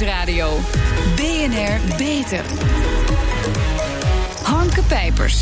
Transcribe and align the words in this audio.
Nieuwsradio. 0.00 0.58
BNR 1.14 1.96
Beter. 1.96 2.44
Hanke 4.42 4.82
Pijpers. 4.82 5.40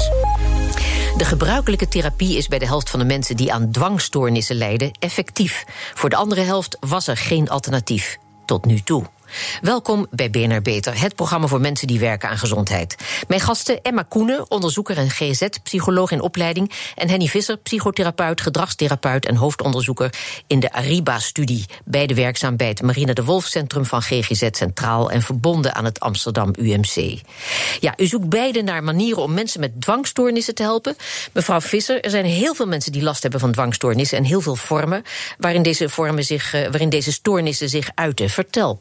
De 1.17 1.25
gebruikelijke 1.25 1.89
therapie 1.89 2.37
is 2.37 2.49
bij 2.49 2.59
de 2.59 2.67
helft 2.67 2.91
van 2.91 2.99
de 2.99 3.05
mensen 3.05 3.37
die 3.37 3.53
aan 3.53 3.71
dwangstoornissen 3.71 4.57
lijden 4.57 4.91
effectief. 4.99 5.65
Voor 5.95 6.11
de 6.11 6.17
andere 6.17 6.41
helft 6.41 6.77
was 6.81 7.07
er 7.07 7.17
geen 7.17 7.49
alternatief. 7.49 8.19
Tot 8.45 8.65
nu 8.65 8.81
toe. 8.81 9.05
Welkom 9.61 10.07
bij 10.11 10.31
BNR 10.31 10.63
Beter, 10.63 11.01
het 11.01 11.15
programma 11.15 11.47
voor 11.47 11.61
mensen 11.61 11.87
die 11.87 11.99
werken 11.99 12.29
aan 12.29 12.39
gezondheid. 12.39 12.97
Mijn 13.29 13.41
gasten 13.41 13.83
Emma 13.83 14.05
Koenen, 14.09 14.51
onderzoeker 14.51 14.97
en 14.97 15.11
GZ-psycholoog 15.11 16.11
in 16.11 16.21
opleiding... 16.21 16.73
en 16.95 17.09
Henny 17.09 17.27
Visser, 17.27 17.57
psychotherapeut, 17.57 18.41
gedragstherapeut 18.41 19.27
en 19.27 19.37
hoofdonderzoeker... 19.37 20.15
in 20.47 20.61
de 20.61 20.73
Ariba-studie, 20.73 21.65
beide 21.85 22.15
werkzaam 22.15 22.57
bij 22.57 22.69
het 22.69 22.83
Marina 22.83 23.13
de 23.13 23.25
Wolf 23.25 23.45
Centrum 23.45 23.85
van 23.85 24.03
GGZ 24.03 24.49
Centraal... 24.51 25.11
en 25.11 25.23
verbonden 25.23 25.75
aan 25.75 25.85
het 25.85 26.01
Amsterdam 26.01 26.51
UMC. 26.59 27.21
Ja, 27.81 27.95
u 27.97 28.07
zoekt 28.07 28.29
beide 28.29 28.63
naar 28.63 28.85
manieren 28.85 29.23
om 29.23 29.35
mensen 29.35 29.61
met 29.61 29.81
dwangstoornissen 29.81 30.55
te 30.55 30.63
helpen. 30.63 30.97
Mevrouw 31.33 31.61
Visser, 31.61 32.05
er 32.05 32.11
zijn 32.11 32.25
heel 32.25 32.55
veel 32.55 32.67
mensen 32.67 32.93
die 32.93 33.03
last 33.03 33.23
hebben 33.23 33.41
van 33.41 33.53
dwangstoornissen... 33.53 34.19
en 34.19 34.25
heel 34.25 34.41
veel 34.41 34.57
vormen 34.57 35.03
waarin 35.39 35.63
deze, 35.63 35.89
vormen 35.89 36.25
zich, 36.25 36.55
eh, 36.55 36.63
waarin 36.63 36.89
deze 36.89 37.13
stoornissen 37.13 37.69
zich 37.69 37.91
uiten. 37.95 38.31
Vertel. 38.31 38.81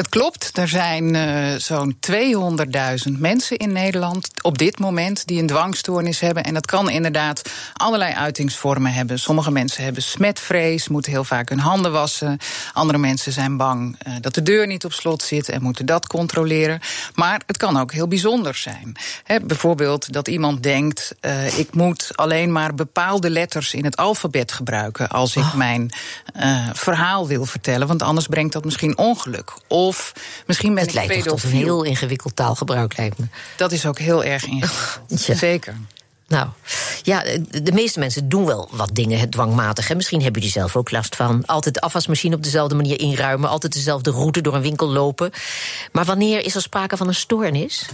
Dat 0.00 0.08
klopt. 0.08 0.58
Er 0.58 0.68
zijn 0.68 1.14
uh, 1.14 1.54
zo'n 1.58 1.96
200.000 3.12 3.18
mensen 3.18 3.56
in 3.56 3.72
Nederland 3.72 4.30
op 4.42 4.58
dit 4.58 4.78
moment 4.78 5.26
die 5.26 5.40
een 5.40 5.46
dwangstoornis 5.46 6.20
hebben. 6.20 6.44
En 6.44 6.54
dat 6.54 6.66
kan 6.66 6.90
inderdaad 6.90 7.50
allerlei 7.72 8.14
uitingsvormen 8.14 8.92
hebben. 8.92 9.18
Sommige 9.18 9.50
mensen 9.50 9.84
hebben 9.84 10.02
smetvrees, 10.02 10.88
moeten 10.88 11.12
heel 11.12 11.24
vaak 11.24 11.48
hun 11.48 11.58
handen 11.58 11.92
wassen. 11.92 12.38
Andere 12.72 12.98
mensen 12.98 13.32
zijn 13.32 13.56
bang 13.56 13.98
uh, 14.06 14.14
dat 14.20 14.34
de 14.34 14.42
deur 14.42 14.66
niet 14.66 14.84
op 14.84 14.92
slot 14.92 15.22
zit 15.22 15.48
en 15.48 15.62
moeten 15.62 15.86
dat 15.86 16.06
controleren. 16.06 16.80
Maar 17.14 17.42
het 17.46 17.56
kan 17.56 17.76
ook 17.76 17.92
heel 17.92 18.08
bijzonder 18.08 18.54
zijn. 18.54 18.96
He, 19.24 19.40
bijvoorbeeld 19.40 20.12
dat 20.12 20.28
iemand 20.28 20.62
denkt: 20.62 21.14
uh, 21.20 21.58
ik 21.58 21.74
moet 21.74 22.10
alleen 22.14 22.52
maar 22.52 22.74
bepaalde 22.74 23.30
letters 23.30 23.74
in 23.74 23.84
het 23.84 23.96
alfabet 23.96 24.52
gebruiken 24.52 25.08
als 25.08 25.36
ik 25.36 25.42
oh. 25.42 25.54
mijn 25.54 25.90
verhaal 26.72 27.26
wil 27.26 27.44
vertellen. 27.44 27.86
Want 27.86 28.02
anders 28.02 28.26
brengt 28.26 28.52
dat 28.52 28.64
misschien 28.64 28.98
ongeluk. 28.98 29.52
Of 29.68 29.89
misschien 30.46 30.74
ben 30.74 30.84
het 30.86 30.94
ik 30.94 31.06
pedofiel. 31.06 31.34
Het 31.34 31.44
een 31.44 31.50
heel 31.50 31.82
ingewikkeld 31.82 32.36
taalgebruik, 32.36 32.96
lijkt 32.96 33.18
me. 33.18 33.26
Dat 33.56 33.72
is 33.72 33.86
ook 33.86 33.98
heel 33.98 34.24
erg 34.24 34.44
ingewikkeld. 34.44 35.26
ja. 35.26 35.34
Zeker. 35.34 35.74
Nou, 36.30 36.48
ja, 37.02 37.22
de 37.62 37.72
meeste 37.72 37.98
mensen 37.98 38.28
doen 38.28 38.46
wel 38.46 38.68
wat 38.72 38.90
dingen 38.92 39.30
dwangmatig. 39.30 39.90
En 39.90 39.96
misschien 39.96 40.22
hebben 40.22 40.40
jullie 40.40 40.56
zelf 40.56 40.76
ook 40.76 40.90
last 40.90 41.16
van. 41.16 41.46
Altijd 41.46 41.74
de 41.74 41.80
afwasmachine 41.80 42.34
op 42.34 42.42
dezelfde 42.42 42.74
manier 42.74 43.00
inruimen. 43.00 43.48
Altijd 43.48 43.72
dezelfde 43.72 44.10
route 44.10 44.40
door 44.40 44.54
een 44.54 44.62
winkel 44.62 44.88
lopen. 44.88 45.30
Maar 45.92 46.04
wanneer 46.04 46.44
is 46.44 46.54
er 46.54 46.62
sprake 46.62 46.96
van 46.96 47.08
een 47.08 47.14
stoornis? 47.14 47.88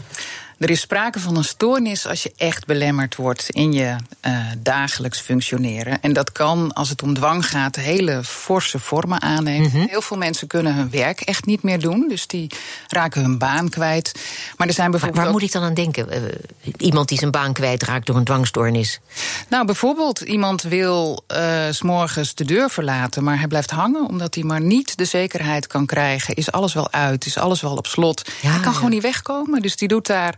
Er 0.58 0.70
is 0.70 0.80
sprake 0.80 1.20
van 1.20 1.36
een 1.36 1.44
stoornis 1.44 2.06
als 2.06 2.22
je 2.22 2.32
echt 2.36 2.66
belemmerd 2.66 3.16
wordt 3.16 3.50
in 3.50 3.72
je 3.72 3.96
uh, 4.26 4.38
dagelijks 4.58 5.20
functioneren. 5.20 6.02
En 6.02 6.12
dat 6.12 6.32
kan, 6.32 6.72
als 6.72 6.88
het 6.88 7.02
om 7.02 7.14
dwang 7.14 7.46
gaat, 7.46 7.76
hele 7.76 8.24
forse 8.24 8.78
vormen 8.78 9.22
aannemen. 9.22 9.66
Mm 9.66 9.72
-hmm. 9.72 9.86
Heel 9.88 10.02
veel 10.02 10.16
mensen 10.16 10.46
kunnen 10.46 10.74
hun 10.74 10.90
werk 10.90 11.20
echt 11.20 11.46
niet 11.46 11.62
meer 11.62 11.80
doen, 11.80 12.08
dus 12.08 12.26
die 12.26 12.50
raken 12.86 13.22
hun 13.22 13.38
baan 13.38 13.68
kwijt. 13.68 14.12
Maar 14.56 14.66
er 14.66 14.74
zijn 14.74 14.90
bijvoorbeeld. 14.90 15.16
Maar 15.16 15.32
waar 15.32 15.40
moet 15.40 15.48
ik 15.48 15.52
dan 15.52 15.62
aan 15.62 15.74
denken? 15.74 16.08
Uh, 16.12 16.72
iemand 16.76 17.08
die 17.08 17.18
zijn 17.18 17.30
baan 17.30 17.52
kwijtraakt 17.52 18.06
door 18.06 18.16
een 18.16 18.24
dwangstoornis? 18.24 19.00
Nou, 19.48 19.66
bijvoorbeeld 19.66 20.20
iemand 20.20 20.62
wil 20.62 21.24
uh, 21.36 21.64
s'morgens 21.70 22.34
de 22.34 22.44
deur 22.44 22.70
verlaten, 22.70 23.24
maar 23.24 23.38
hij 23.38 23.48
blijft 23.48 23.70
hangen 23.70 24.08
omdat 24.08 24.34
hij 24.34 24.44
maar 24.44 24.60
niet 24.60 24.96
de 24.96 25.04
zekerheid 25.04 25.66
kan 25.66 25.86
krijgen. 25.86 26.34
Is 26.34 26.52
alles 26.52 26.74
wel 26.74 26.92
uit? 26.92 27.26
Is 27.26 27.38
alles 27.38 27.60
wel 27.60 27.76
op 27.76 27.86
slot? 27.86 28.30
Ja, 28.40 28.50
hij 28.50 28.60
kan 28.60 28.70
ja. 28.70 28.76
gewoon 28.76 28.90
niet 28.90 29.02
wegkomen, 29.02 29.62
dus 29.62 29.76
die 29.76 29.88
doet 29.88 30.06
daar 30.06 30.34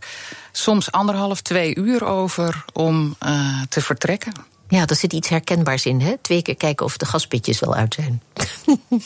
soms 0.51 0.91
anderhalf, 0.91 1.41
twee 1.41 1.75
uur 1.75 2.05
over 2.05 2.65
om 2.73 3.15
uh, 3.25 3.61
te 3.69 3.81
vertrekken. 3.81 4.33
Ja, 4.67 4.85
er 4.85 4.95
zit 4.95 5.13
iets 5.13 5.29
herkenbaars 5.29 5.85
in, 5.85 6.01
hè? 6.01 6.17
Twee 6.21 6.41
keer 6.41 6.55
kijken 6.55 6.85
of 6.85 6.97
de 6.97 7.05
gaspitjes 7.05 7.59
wel 7.59 7.75
uit 7.75 7.93
zijn. 7.93 8.21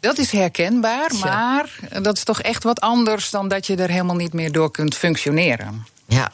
Dat 0.00 0.18
is 0.18 0.30
herkenbaar, 0.30 1.10
maar 1.20 1.70
dat 2.02 2.16
is 2.16 2.24
toch 2.24 2.40
echt 2.40 2.64
wat 2.64 2.80
anders 2.80 3.30
dan 3.30 3.48
dat 3.48 3.66
je 3.66 3.76
er 3.76 3.90
helemaal 3.90 4.16
niet 4.16 4.32
meer 4.32 4.52
door 4.52 4.70
kunt 4.70 4.94
functioneren. 4.94 5.86
Ja. 6.06 6.32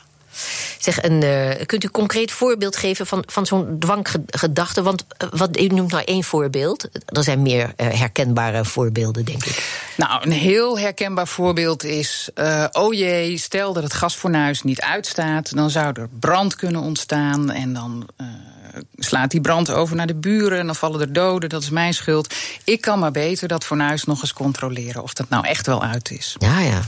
Zeg, 0.87 1.03
een, 1.03 1.23
uh, 1.23 1.67
kunt 1.67 1.83
u 1.83 1.87
een 1.87 1.93
concreet 1.93 2.33
voorbeeld 2.33 2.77
geven 2.77 3.07
van, 3.07 3.23
van 3.27 3.47
zo'n 3.47 3.77
dwanggedachte? 3.79 4.83
Want 4.83 5.05
uh, 5.23 5.29
wat, 5.33 5.61
u 5.61 5.67
noemt 5.67 5.91
nou 5.91 6.05
één 6.05 6.25
voorbeeld. 6.25 6.89
Er 7.07 7.25
zijn 7.25 7.43
meer 7.43 7.73
uh, 7.77 7.87
herkenbare 7.87 8.65
voorbeelden, 8.65 9.25
denk 9.25 9.45
ik. 9.45 9.81
Nou, 9.97 10.23
een 10.23 10.33
heel 10.33 10.79
herkenbaar 10.79 11.27
voorbeeld 11.27 11.85
is... 11.85 12.29
oh 12.73 12.95
jee, 12.95 13.39
stel 13.39 13.73
dat 13.73 13.83
het 13.83 13.93
gasfornuis 13.93 14.63
niet 14.63 14.81
uitstaat... 14.81 15.57
dan 15.57 15.71
zou 15.71 16.01
er 16.01 16.09
brand 16.21 16.55
kunnen 16.55 16.81
ontstaan 16.81 17.51
en 17.51 17.73
dan 17.73 18.09
slaat 18.97 19.31
die 19.31 19.41
brand 19.41 19.71
over 19.71 19.97
naar 19.97 20.07
de 20.07 20.15
buren... 20.15 20.59
en 20.59 20.67
dan 20.67 20.77
vallen 20.77 21.01
er 21.01 21.13
doden, 21.13 21.49
dat 21.49 21.63
is 21.63 21.71
mijn 21.71 21.95
schuld. 21.95 22.35
Ik 22.65 22.81
kan 22.81 22.99
maar 22.99 23.11
beter 23.11 23.49
dat 23.49 23.65
fornuis 23.65 24.05
nog 24.05 24.21
eens 24.21 24.33
controleren... 24.33 25.03
of 25.03 25.13
dat 25.13 25.29
nou 25.29 25.47
echt 25.47 25.67
wel 25.67 25.83
uit 25.83 26.11
is. 26.11 26.37
Ja, 26.39 26.61
ja. 26.61 26.81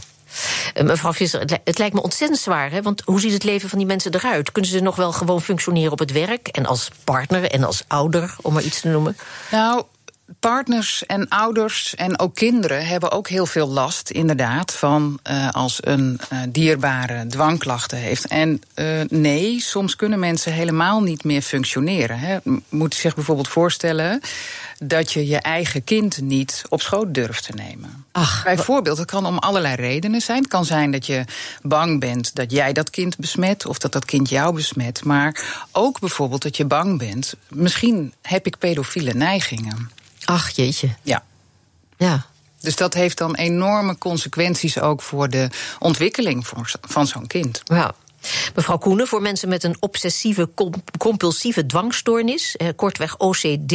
Uh, 0.75 0.85
mevrouw 0.85 1.13
Visser, 1.13 1.61
het 1.65 1.79
lijkt 1.79 1.95
me 1.95 2.03
ontzettend 2.03 2.41
zwaar. 2.41 2.71
Hè? 2.71 2.83
Want 2.83 3.03
hoe 3.05 3.21
ziet 3.21 3.33
het 3.33 3.45
leven 3.45 3.69
van 3.69 3.79
die 3.79 3.87
mensen 3.87 4.15
eruit? 4.15 4.53
Kunnen 4.53 4.71
ze 4.71 4.81
nog 4.81 4.97
wel 4.97 5.13
gewoon 5.13 5.43
functioneren 5.43 5.93
op 5.93 5.99
het 5.99 6.13
werk? 6.13 6.49
En 6.49 6.67
als 6.67 6.91
partner 7.05 7.51
en 7.51 7.65
als 7.65 7.85
ouder, 7.87 8.37
om 8.43 8.53
maar 8.53 8.63
iets 8.63 8.81
te 8.81 8.89
noemen? 8.89 9.17
Nou, 9.51 9.85
partners 10.41 11.07
en 11.07 11.29
ouders 11.29 11.95
en 11.95 12.19
ook 12.19 12.35
kinderen 12.35 12.87
hebben 12.87 13.11
ook 13.11 13.29
heel 13.29 13.47
veel 13.47 13.69
last, 13.69 14.11
inderdaad, 14.11 14.75
van 14.75 15.19
uh, 15.31 15.51
als 15.51 15.79
een 15.81 16.21
uh, 16.33 16.39
dierbare 16.49 17.27
dwangklachten 17.27 17.99
heeft. 17.99 18.27
En 18.27 18.61
uh, 18.75 19.01
nee, 19.09 19.61
soms 19.61 19.97
kunnen 19.97 20.19
mensen 20.19 20.53
helemaal 20.53 21.01
niet 21.01 21.25
meer 21.25 21.43
functioneren. 21.43 22.19
Hè. 22.19 22.37
Moet 22.69 22.95
je 22.95 23.01
zich 23.01 23.15
bijvoorbeeld 23.15 23.49
voorstellen 23.49 24.21
dat 24.79 25.13
je 25.13 25.27
je 25.27 25.39
eigen 25.39 25.85
kind 25.85 26.21
niet 26.21 26.63
op 26.69 26.83
schoot 26.83 27.15
durft 27.15 27.45
te 27.45 27.53
nemen. 27.53 28.05
Ach, 28.13 28.45
Bijvoorbeeld, 28.45 28.99
het 28.99 29.11
kan 29.11 29.27
om 29.27 29.39
allerlei 29.39 29.75
redenen 29.75 30.21
zijn. 30.21 30.39
Het 30.39 30.49
kan 30.49 30.65
zijn 30.65 30.91
dat 30.91 31.07
je 31.07 31.25
bang 31.63 32.01
bent 32.01 32.35
dat 32.35 32.51
jij 32.51 32.73
dat 32.73 32.91
kind 32.91 33.17
besmet 33.17 33.67
of 33.67 33.79
dat 33.79 33.93
dat 33.93 34.05
kind 34.05 34.29
jou 34.29 34.55
besmet. 34.55 35.05
Maar 35.05 35.45
ook 35.73 36.01
bijvoorbeeld 36.01 36.43
dat 36.43 36.57
je 36.57 36.65
bang 36.65 36.99
bent, 36.99 37.35
misschien 37.49 38.13
heb 38.23 38.47
ik 38.47 38.59
pedofiele 38.59 39.15
neigingen. 39.15 39.91
Ach 40.31 40.51
jeetje. 40.51 40.89
Ja. 41.03 41.23
Ja. 41.97 42.27
Dus 42.61 42.77
dat 42.77 42.95
heeft 42.95 43.19
dan 43.19 43.35
enorme 43.35 43.99
consequenties 43.99 44.81
ook 44.81 45.03
voor 45.03 45.29
de 45.29 45.49
ontwikkeling 45.79 46.47
van 46.81 47.07
zo'n 47.07 47.27
kind. 47.27 47.61
Ja. 47.65 47.95
Mevrouw 48.55 48.79
Koenen, 48.79 49.07
voor 49.07 49.23
mensen 49.23 49.49
met 49.49 49.65
een 49.65 49.77
obsessieve 49.81 50.49
compulsieve 50.99 51.67
dwangstoornis, 51.67 52.57
eh, 52.57 52.69
kortweg 52.77 53.19
OCD, 53.19 53.73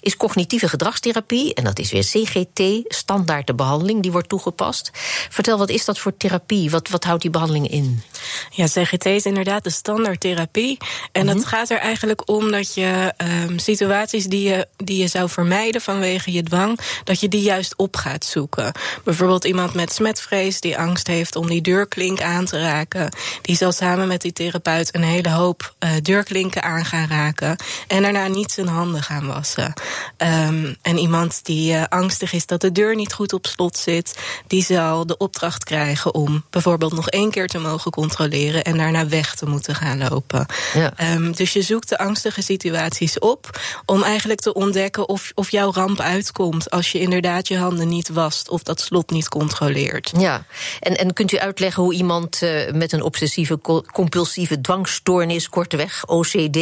is 0.00 0.16
cognitieve 0.16 0.68
gedragstherapie, 0.68 1.54
en 1.54 1.64
dat 1.64 1.78
is 1.78 1.92
weer 1.92 2.04
CGT, 2.04 2.62
standaard 2.94 3.46
de 3.46 3.54
behandeling, 3.54 4.02
die 4.02 4.12
wordt 4.12 4.28
toegepast. 4.28 4.90
Vertel, 5.28 5.58
wat 5.58 5.68
is 5.68 5.84
dat 5.84 5.98
voor 5.98 6.16
therapie? 6.16 6.70
Wat, 6.70 6.88
wat 6.88 7.04
houdt 7.04 7.22
die 7.22 7.30
behandeling 7.30 7.70
in? 7.70 8.02
Ja, 8.50 8.66
CGT 8.66 9.06
is 9.06 9.24
inderdaad 9.24 9.64
de 9.64 9.70
standaardtherapie. 9.70 10.76
En 11.12 11.26
het 11.26 11.36
mm 11.36 11.42
-hmm. 11.42 11.50
gaat 11.50 11.70
er 11.70 11.78
eigenlijk 11.78 12.28
om 12.28 12.50
dat 12.50 12.74
je 12.74 13.14
um, 13.16 13.58
situaties 13.58 14.24
die 14.24 14.48
je, 14.48 14.66
die 14.76 14.98
je 14.98 15.06
zou 15.06 15.28
vermijden 15.28 15.80
vanwege 15.80 16.32
je 16.32 16.42
dwang, 16.42 16.78
dat 17.04 17.20
je 17.20 17.28
die 17.28 17.42
juist 17.42 17.76
op 17.76 17.96
gaat 17.96 18.24
zoeken. 18.24 18.72
Bijvoorbeeld 19.04 19.44
iemand 19.44 19.74
met 19.74 19.92
smetvrees 19.92 20.60
die 20.60 20.78
angst 20.78 21.06
heeft 21.06 21.36
om 21.36 21.48
die 21.48 21.60
deurklink 21.60 22.22
aan 22.22 22.44
te 22.44 22.60
raken, 22.60 23.12
die 23.42 23.56
zal 23.56 23.69
samen 23.72 24.08
met 24.08 24.20
die 24.20 24.32
therapeut 24.32 24.94
een 24.94 25.02
hele 25.02 25.30
hoop 25.30 25.74
uh, 25.78 25.90
deurklinken 26.02 26.62
aan 26.62 26.84
gaan 26.84 27.08
raken. 27.08 27.56
En 27.86 28.02
daarna 28.02 28.26
niet 28.26 28.52
zijn 28.52 28.68
handen 28.68 29.02
gaan 29.02 29.26
wassen. 29.26 29.72
Um, 30.16 30.76
en 30.82 30.98
iemand 30.98 31.44
die 31.44 31.72
uh, 31.72 31.84
angstig 31.88 32.32
is 32.32 32.46
dat 32.46 32.60
de 32.60 32.72
deur 32.72 32.94
niet 32.94 33.12
goed 33.12 33.32
op 33.32 33.46
slot 33.46 33.76
zit, 33.76 34.18
die 34.46 34.64
zal 34.64 35.06
de 35.06 35.16
opdracht 35.16 35.64
krijgen 35.64 36.14
om 36.14 36.44
bijvoorbeeld 36.50 36.92
nog 36.94 37.08
één 37.08 37.30
keer 37.30 37.48
te 37.48 37.58
mogen 37.58 37.90
controleren 37.90 38.64
en 38.64 38.76
daarna 38.76 39.06
weg 39.06 39.34
te 39.34 39.46
moeten 39.46 39.74
gaan 39.74 40.08
lopen. 40.08 40.46
Ja. 40.74 41.14
Um, 41.14 41.32
dus 41.32 41.52
je 41.52 41.62
zoekt 41.62 41.88
de 41.88 41.98
angstige 41.98 42.42
situaties 42.42 43.18
op 43.18 43.60
om 43.86 44.02
eigenlijk 44.02 44.40
te 44.40 44.54
ontdekken 44.54 45.08
of, 45.08 45.32
of 45.34 45.50
jouw 45.50 45.72
ramp 45.72 46.00
uitkomt 46.00 46.70
als 46.70 46.92
je 46.92 47.00
inderdaad 47.00 47.48
je 47.48 47.58
handen 47.58 47.88
niet 47.88 48.08
wast 48.08 48.48
of 48.48 48.62
dat 48.62 48.80
slot 48.80 49.10
niet 49.10 49.28
controleert. 49.28 50.12
Ja, 50.18 50.44
en, 50.80 50.96
en 50.96 51.12
kunt 51.12 51.32
u 51.32 51.38
uitleggen 51.38 51.82
hoe 51.82 51.94
iemand 51.94 52.42
uh, 52.42 52.72
met 52.72 52.92
een 52.92 53.02
obsessieve 53.02 53.59
compulsieve 53.92 54.60
dwangstoornis, 54.60 55.48
kortweg 55.48 56.06
OCD, 56.06 56.58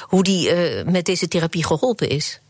hoe 0.00 0.22
die 0.22 0.54
uh, 0.54 0.84
met 0.84 1.04
deze 1.04 1.28
therapie 1.28 1.64
geholpen 1.64 2.08
is? 2.08 2.40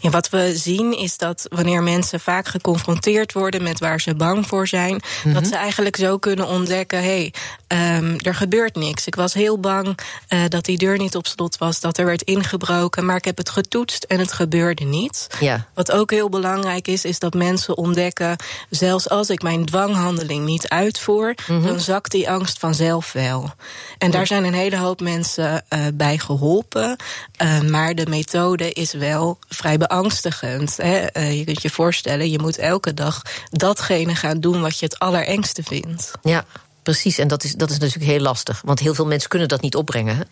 Ja, 0.00 0.10
wat 0.10 0.28
we 0.28 0.52
zien 0.56 0.98
is 0.98 1.16
dat 1.16 1.46
wanneer 1.50 1.82
mensen 1.82 2.20
vaak 2.20 2.46
geconfronteerd 2.46 3.32
worden 3.32 3.62
met 3.62 3.78
waar 3.78 4.00
ze 4.00 4.14
bang 4.14 4.46
voor 4.46 4.68
zijn, 4.68 4.92
mm 4.92 5.00
-hmm. 5.22 5.32
dat 5.32 5.46
ze 5.46 5.56
eigenlijk 5.56 5.96
zo 5.96 6.18
kunnen 6.18 6.46
ontdekken: 6.46 7.02
hé, 7.02 7.30
ehm, 7.72 8.16
er 8.18 8.34
gebeurt 8.34 8.74
niks. 8.74 9.06
Ik 9.06 9.14
was 9.14 9.34
heel 9.34 9.58
bang 9.58 9.98
uh, 10.28 10.40
dat 10.48 10.64
die 10.64 10.78
deur 10.78 10.98
niet 10.98 11.16
op 11.16 11.26
slot 11.26 11.58
was, 11.58 11.80
dat 11.80 11.98
er 11.98 12.04
werd 12.04 12.22
ingebroken. 12.22 13.04
Maar 13.04 13.16
ik 13.16 13.24
heb 13.24 13.36
het 13.36 13.50
getoetst 13.50 14.04
en 14.04 14.18
het 14.18 14.32
gebeurde 14.32 14.84
niet. 14.84 15.26
Ja. 15.40 15.66
Wat 15.74 15.92
ook 15.92 16.10
heel 16.10 16.28
belangrijk 16.28 16.88
is, 16.88 17.04
is 17.04 17.18
dat 17.18 17.34
mensen 17.34 17.76
ontdekken... 17.76 18.36
zelfs 18.70 19.08
als 19.08 19.30
ik 19.30 19.42
mijn 19.42 19.64
dwanghandeling 19.64 20.44
niet 20.44 20.68
uitvoer... 20.68 21.34
Mhm. 21.46 21.66
dan 21.66 21.80
zakt 21.80 22.10
die 22.10 22.30
angst 22.30 22.58
vanzelf 22.58 23.12
wel. 23.12 23.50
En 23.98 24.10
daar 24.10 24.26
zijn 24.26 24.44
een 24.44 24.54
hele 24.54 24.76
hoop 24.76 25.00
mensen 25.00 25.64
uh, 25.68 25.80
bij 25.94 26.18
geholpen. 26.18 26.96
Uh, 27.42 27.60
maar 27.60 27.94
de 27.94 28.06
methode 28.06 28.72
is 28.72 28.92
wel 28.92 29.38
vrij 29.48 29.78
beangstigend. 29.78 30.76
Hè? 30.76 31.06
Uh, 31.16 31.38
je 31.38 31.44
kunt 31.44 31.62
je 31.62 31.70
voorstellen, 31.70 32.30
je 32.30 32.38
moet 32.38 32.58
elke 32.58 32.94
dag 32.94 33.22
datgene 33.50 34.14
gaan 34.14 34.40
doen... 34.40 34.60
wat 34.60 34.78
je 34.78 34.84
het 34.84 34.98
allerengste 34.98 35.62
vindt. 35.62 36.10
Ja, 36.22 36.44
precies. 36.82 37.18
En 37.18 37.28
dat 37.28 37.44
is, 37.44 37.54
dat 37.54 37.70
is 37.70 37.78
natuurlijk 37.78 38.10
heel 38.10 38.20
lastig. 38.20 38.62
Want 38.64 38.78
heel 38.78 38.94
veel 38.94 39.06
mensen 39.06 39.28
kunnen 39.28 39.48
dat 39.48 39.60
niet 39.60 39.76
opbrengen. 39.76 40.16
Hè? 40.16 40.22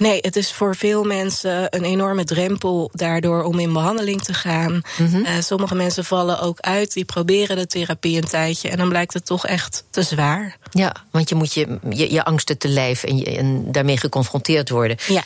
Nee, 0.00 0.18
het 0.20 0.36
is 0.36 0.52
voor 0.52 0.76
veel 0.76 1.04
mensen 1.04 1.66
een 1.76 1.84
enorme 1.84 2.24
drempel 2.24 2.90
daardoor 2.92 3.42
om 3.42 3.58
in 3.58 3.72
behandeling 3.72 4.22
te 4.22 4.34
gaan. 4.34 4.72
Mm 4.72 5.06
-hmm. 5.06 5.24
uh, 5.24 5.30
sommige 5.40 5.74
mensen 5.74 6.04
vallen 6.04 6.40
ook 6.40 6.60
uit, 6.60 6.92
die 6.92 7.04
proberen 7.04 7.56
de 7.56 7.66
therapie 7.66 8.16
een 8.16 8.28
tijdje 8.28 8.68
en 8.68 8.76
dan 8.76 8.88
blijkt 8.88 9.14
het 9.14 9.26
toch 9.26 9.46
echt 9.46 9.84
te 9.90 10.02
zwaar. 10.02 10.56
Ja, 10.70 10.94
want 11.10 11.28
je 11.28 11.34
moet 11.34 11.54
je, 11.54 11.78
je, 11.90 12.12
je 12.12 12.24
angsten 12.24 12.58
te 12.58 12.68
lijf 12.68 13.04
en, 13.04 13.16
je, 13.16 13.36
en 13.36 13.72
daarmee 13.72 13.96
geconfronteerd 13.96 14.70
worden. 14.70 14.96
Ja. 15.08 15.24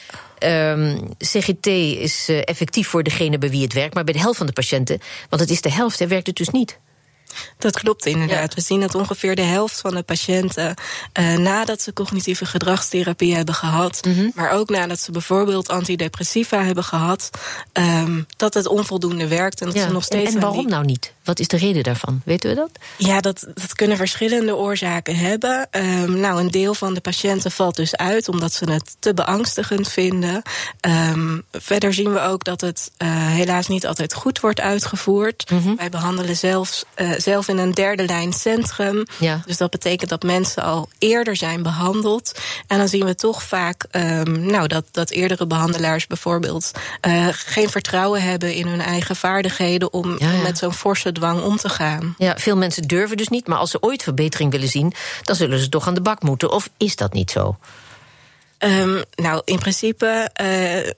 Um, 0.73 1.09
CGT 1.19 1.67
is 1.67 2.29
uh, 2.29 2.41
effectief 2.45 2.89
voor 2.89 3.03
degene 3.03 3.39
bij 3.39 3.51
wie 3.51 3.63
het 3.63 3.73
werkt, 3.73 3.95
maar 3.95 4.05
bij 4.05 4.15
de 4.15 4.21
helft 4.21 4.39
van 4.39 4.47
de 4.47 4.53
patiënten, 4.53 5.01
want 5.29 5.43
het 5.43 5.51
is 5.51 5.61
de 5.61 5.73
helft, 5.73 5.99
hè, 5.99 6.07
werkt 6.07 6.27
het 6.27 6.37
dus 6.37 6.49
niet. 6.49 6.79
Dat 7.59 7.79
klopt 7.79 8.07
inderdaad. 8.07 8.49
Ja. 8.49 8.55
We 8.55 8.61
zien 8.61 8.81
dat 8.81 8.95
ongeveer 8.95 9.37
de 9.37 9.43
helft 9.43 9.81
van 9.81 9.95
de 9.95 10.03
patiënten 10.03 10.75
uh, 11.21 11.37
nadat 11.37 11.81
ze 11.83 11.93
cognitieve 11.93 12.47
gedragstherapie 12.47 13.35
hebben 13.35 13.55
gehad, 13.55 14.01
Mhm. 14.05 14.15
mm 14.15 14.21
-hmm. 14.21 14.33
maar 14.35 14.51
ook 14.51 14.69
nadat 14.69 15.01
ze 15.01 15.11
bijvoorbeeld 15.11 15.69
antidepressiva 15.69 16.65
hebben 16.65 16.85
gehad, 16.85 17.31
um, 17.73 18.27
dat 18.37 18.55
het 18.55 18.67
onvoldoende 18.67 19.29
werkt 19.29 19.61
en 19.61 19.67
dat 19.67 19.77
ja. 19.77 19.87
ze 19.87 19.93
nog 19.93 20.05
steeds. 20.05 20.29
En, 20.29 20.35
en 20.35 20.41
waarom 20.41 20.59
die... 20.59 20.69
nou 20.69 20.85
niet? 20.85 21.14
Wat 21.25 21.39
is 21.39 21.49
de 21.49 21.57
reden 21.57 21.83
daarvan? 21.83 22.23
Weten 22.25 22.51
we 22.51 22.57
dat? 22.57 22.71
Ja, 22.97 23.21
dat, 23.21 23.47
dat 23.55 23.75
kunnen 23.75 23.97
verschillende 23.97 24.57
oorzaken 24.57 25.17
hebben. 25.17 25.69
Um, 25.71 26.21
nou, 26.21 26.41
een 26.41 26.51
deel 26.51 26.75
van 26.75 26.95
de 26.95 27.01
patiënten 27.01 27.51
valt 27.51 27.77
dus 27.77 27.97
uit 27.97 28.29
omdat 28.29 28.53
ze 28.53 28.71
het 28.71 28.97
te 28.99 29.15
beangstigend 29.15 29.89
vinden. 29.89 30.43
Um, 31.11 31.43
verder 31.53 31.95
zien 31.95 32.13
we 32.13 32.21
ook 32.21 32.45
dat 32.45 32.61
het 32.61 32.91
uh, 32.99 33.09
helaas 33.29 33.69
niet 33.69 33.87
altijd 33.87 34.15
goed 34.15 34.41
wordt 34.41 34.61
uitgevoerd. 34.61 35.51
Mhm. 35.51 35.55
Mm 35.55 35.63
-hmm. 35.67 35.77
Wij 35.77 35.89
behandelen 35.89 36.37
zelfs, 36.37 36.85
uh, 36.97 37.11
zelf 37.17 37.49
in 37.49 37.59
een 37.59 37.73
derde 37.73 38.05
lijn 38.05 38.33
centrum. 38.33 39.05
Ja. 39.19 39.43
Dus 39.47 39.57
dat 39.57 39.71
betekent 39.71 40.11
dat 40.11 40.23
mensen 40.23 40.63
al 40.63 40.89
eerder 40.99 41.37
zijn 41.37 41.63
behandeld. 41.63 42.41
En 42.67 42.79
dan 42.79 42.89
zien 42.89 43.05
we 43.05 43.15
toch 43.15 43.43
vaak 43.43 43.87
um, 43.93 44.47
nou, 44.47 44.67
dat, 44.67 44.85
dat 44.91 45.11
eerdere 45.11 45.47
behandelaars 45.47 46.07
bijvoorbeeld 46.07 46.71
uh, 47.07 47.29
geen 47.31 47.71
vertrouwen 47.71 48.23
hebben 48.23 48.55
in 48.55 48.67
hun 48.67 48.81
eigen 48.81 49.17
vaardigheden 49.17 49.93
om 49.93 50.19
ja, 50.19 50.31
ja. 50.31 50.43
met 50.43 50.59
zo'n 50.59 50.75
forse 50.75 51.13
dwang 51.15 51.43
om 51.43 51.57
te 51.57 51.69
gaan. 51.69 52.15
Ja, 52.19 52.37
veel 52.37 52.57
mensen 52.57 52.83
durven 52.83 53.17
dus 53.17 53.29
niet, 53.29 53.47
maar 53.47 53.59
als 53.59 53.71
ze 53.71 53.83
ooit 53.83 54.03
verbetering 54.03 54.51
willen 54.51 54.69
zien, 54.69 54.93
dan 55.23 55.37
zullen 55.37 55.59
ze 55.59 55.69
toch 55.69 55.87
aan 55.87 55.95
de 55.95 56.01
bak 56.01 56.23
moeten. 56.23 56.51
Of 56.53 56.69
is 56.77 56.97
dat 56.97 57.13
niet 57.13 57.31
zo? 57.31 57.57
Um, 58.59 59.03
nou, 59.15 59.43
in 59.45 59.59
principe. 59.59 60.31
Uh, 60.43 60.91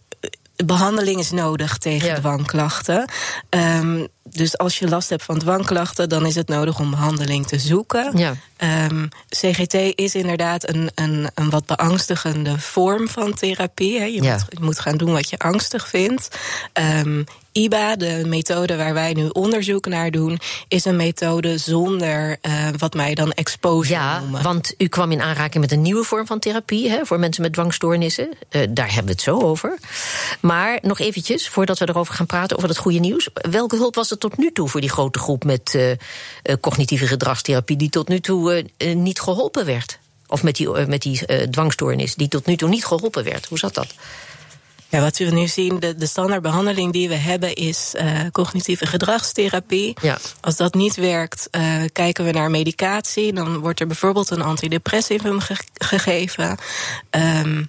behandeling 0.66 1.18
is 1.18 1.30
nodig 1.30 1.78
tegen 1.78 2.08
Ja. 2.08 2.14
dwangklachten. 2.14 3.10
Um, 3.50 4.08
dus 4.30 4.58
als 4.58 4.78
je 4.78 4.88
last 4.88 5.08
hebt 5.10 5.22
van 5.22 5.38
dwangklachten, 5.38 6.08
dan 6.08 6.26
is 6.26 6.34
het 6.34 6.48
nodig 6.48 6.78
om 6.78 6.90
behandeling 6.90 7.46
te 7.46 7.58
zoeken. 7.58 8.18
Ja. 8.18 8.34
Um, 8.90 9.08
CGT 9.28 9.74
is 9.94 10.14
inderdaad 10.14 10.68
een, 10.68 10.90
een, 10.94 11.28
een 11.34 11.50
wat 11.50 11.66
beangstigende 11.66 12.58
vorm 12.58 13.08
van 13.08 13.34
therapie. 13.34 13.98
Hè. 13.98 14.04
Je, 14.04 14.22
Ja. 14.22 14.32
moet, 14.32 14.44
je 14.48 14.64
moet 14.64 14.80
gaan 14.80 14.96
doen 14.96 15.12
wat 15.12 15.30
je 15.30 15.38
angstig 15.38 15.88
vindt. 15.88 16.28
Um, 17.04 17.24
IBA, 17.52 17.96
de 17.96 18.22
methode 18.26 18.76
waar 18.76 18.94
wij 18.94 19.12
nu 19.12 19.28
onderzoek 19.28 19.86
naar 19.86 20.10
doen, 20.10 20.38
is 20.68 20.84
een 20.84 20.96
methode 20.96 21.58
zonder 21.58 22.36
uh, 22.42 22.68
wat 22.78 22.94
wij 22.94 23.14
dan 23.14 23.32
exposure 23.32 23.94
Ja, 24.00 24.20
noemen. 24.20 24.42
want 24.42 24.74
u 24.78 24.86
kwam 24.88 25.10
in 25.12 25.22
aanraking 25.22 25.62
met 25.62 25.72
een 25.72 25.82
nieuwe 25.82 26.04
vorm 26.04 26.26
van 26.26 26.38
therapie 26.38 26.90
hè, 26.90 27.06
voor 27.06 27.18
mensen 27.18 27.42
met 27.42 27.52
dwangstoornissen. 27.52 28.28
Uh, 28.50 28.62
daar 28.70 28.86
hebben 28.86 29.04
we 29.04 29.10
het 29.10 29.20
zo 29.20 29.40
over. 29.40 29.78
Maar 30.40 30.78
nog 30.82 30.98
eventjes, 30.98 31.48
voordat 31.48 31.78
we 31.78 31.88
erover 31.88 32.14
gaan 32.14 32.26
praten 32.26 32.56
over 32.56 32.68
het 32.68 32.78
goede 32.78 32.98
nieuws. 32.98 33.28
Welke 33.50 33.76
hulp 33.76 33.94
was 33.94 34.08
er 34.16 34.28
tot 34.28 34.38
nu 34.38 34.52
toe 34.52 34.68
voor 34.68 34.80
die 34.80 34.90
grote 34.90 35.18
groep 35.18 35.44
met 35.44 35.74
uh, 35.74 35.92
cognitieve 36.60 37.06
gedragstherapie 37.06 37.76
die 37.76 37.90
tot 37.90 38.08
nu 38.08 38.20
toe 38.20 38.64
uh, 38.78 38.94
niet 38.94 39.20
geholpen 39.20 39.66
werd? 39.66 39.98
Of 40.26 40.42
met 40.42 40.56
die, 40.56 40.68
met 40.86 41.02
die 41.02 41.48
dwangstoornis 41.50 42.14
die 42.14 42.28
tot 42.28 42.46
nu 42.46 42.56
toe 42.56 42.68
niet 42.68 42.84
geholpen 42.84 43.24
werd? 43.24 43.46
Hoe 43.46 43.58
zat 43.58 43.74
dat? 43.74 43.94
Ja, 44.88 45.00
wat 45.00 45.18
we 45.18 45.24
nu 45.24 45.46
zien, 45.46 45.80
de, 45.80 45.94
de 45.94 46.06
standaardbehandeling 46.06 46.92
die 46.92 47.08
we 47.08 47.14
hebben 47.14 47.54
is 47.54 47.92
uh, 47.96 48.20
cognitieve 48.32 48.86
gedragstherapie. 48.86 49.96
Ja. 50.02 50.18
Als 50.40 50.56
dat 50.56 50.74
niet 50.74 50.94
werkt, 50.94 51.48
uh, 51.50 51.82
kijken 51.92 52.24
we 52.24 52.30
naar 52.30 52.50
medicatie. 52.50 53.32
Dan 53.32 53.58
wordt 53.58 53.80
er 53.80 53.86
bijvoorbeeld 53.86 54.30
een 54.30 54.42
antidepressivum 54.42 55.40
ge 55.40 55.56
gegeven. 55.74 56.58
Um, 57.10 57.66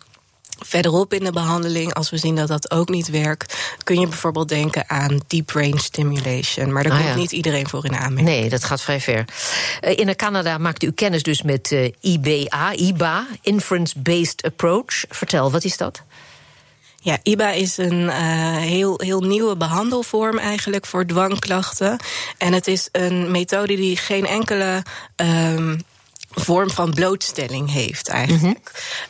Verderop 0.60 1.14
in 1.14 1.24
de 1.24 1.32
behandeling, 1.32 1.94
als 1.94 2.10
we 2.10 2.18
zien 2.18 2.36
dat 2.36 2.48
dat 2.48 2.72
ook 2.72 2.90
niet 2.90 3.10
werkt, 3.10 3.58
kun 3.84 4.00
je 4.00 4.08
bijvoorbeeld 4.08 4.50
denken 4.50 4.90
aan 4.90 5.22
deep 5.28 5.46
brain 5.46 5.80
stimulation. 5.80 6.74
Maar 6.74 6.84
daar 6.84 6.92
ah, 6.92 6.98
komt 6.98 7.14
ja. 7.14 7.20
niet 7.20 7.32
iedereen 7.32 7.70
voor 7.70 7.86
in 7.86 7.96
aanmerking. 7.96 8.40
Nee, 8.40 8.50
dat 8.50 8.64
gaat 8.64 8.82
vrij 8.82 9.00
ver. 9.00 9.26
Uh, 9.82 9.98
in 9.98 10.16
Canada 10.16 10.58
maakte 10.58 10.86
u 10.86 10.92
kennis 10.92 11.24
dus 11.24 11.42
met 11.42 11.72
uh, 11.72 11.92
IBA, 12.02 12.74
IBA, 12.76 13.26
Inference-Based 13.42 14.44
Approach. 14.44 15.04
Vertel, 15.10 15.52
wat 15.52 15.64
is 15.64 15.78
dat? 15.78 16.02
Ja, 17.02 17.18
IBA 17.24 17.52
is 17.52 17.78
een 17.78 18.02
uh, 18.02 18.58
heel, 18.58 19.02
heel 19.04 19.22
nieuwe 19.22 19.56
behandelvorm 19.56 20.38
eigenlijk 20.38 20.86
voor 20.86 21.06
dwangklachten. 21.06 22.00
En 22.38 22.54
het 22.54 22.68
is 22.68 22.90
een 22.92 23.32
methode 23.32 23.76
die 23.76 23.98
geen 23.98 24.26
enkele. 24.26 24.84
Um, 25.16 25.82
vorm 26.40 26.70
van 26.70 26.94
blootstelling 26.94 27.72
heeft 27.72 28.08
eigenlijk. 28.08 28.44
Mm 28.44 28.58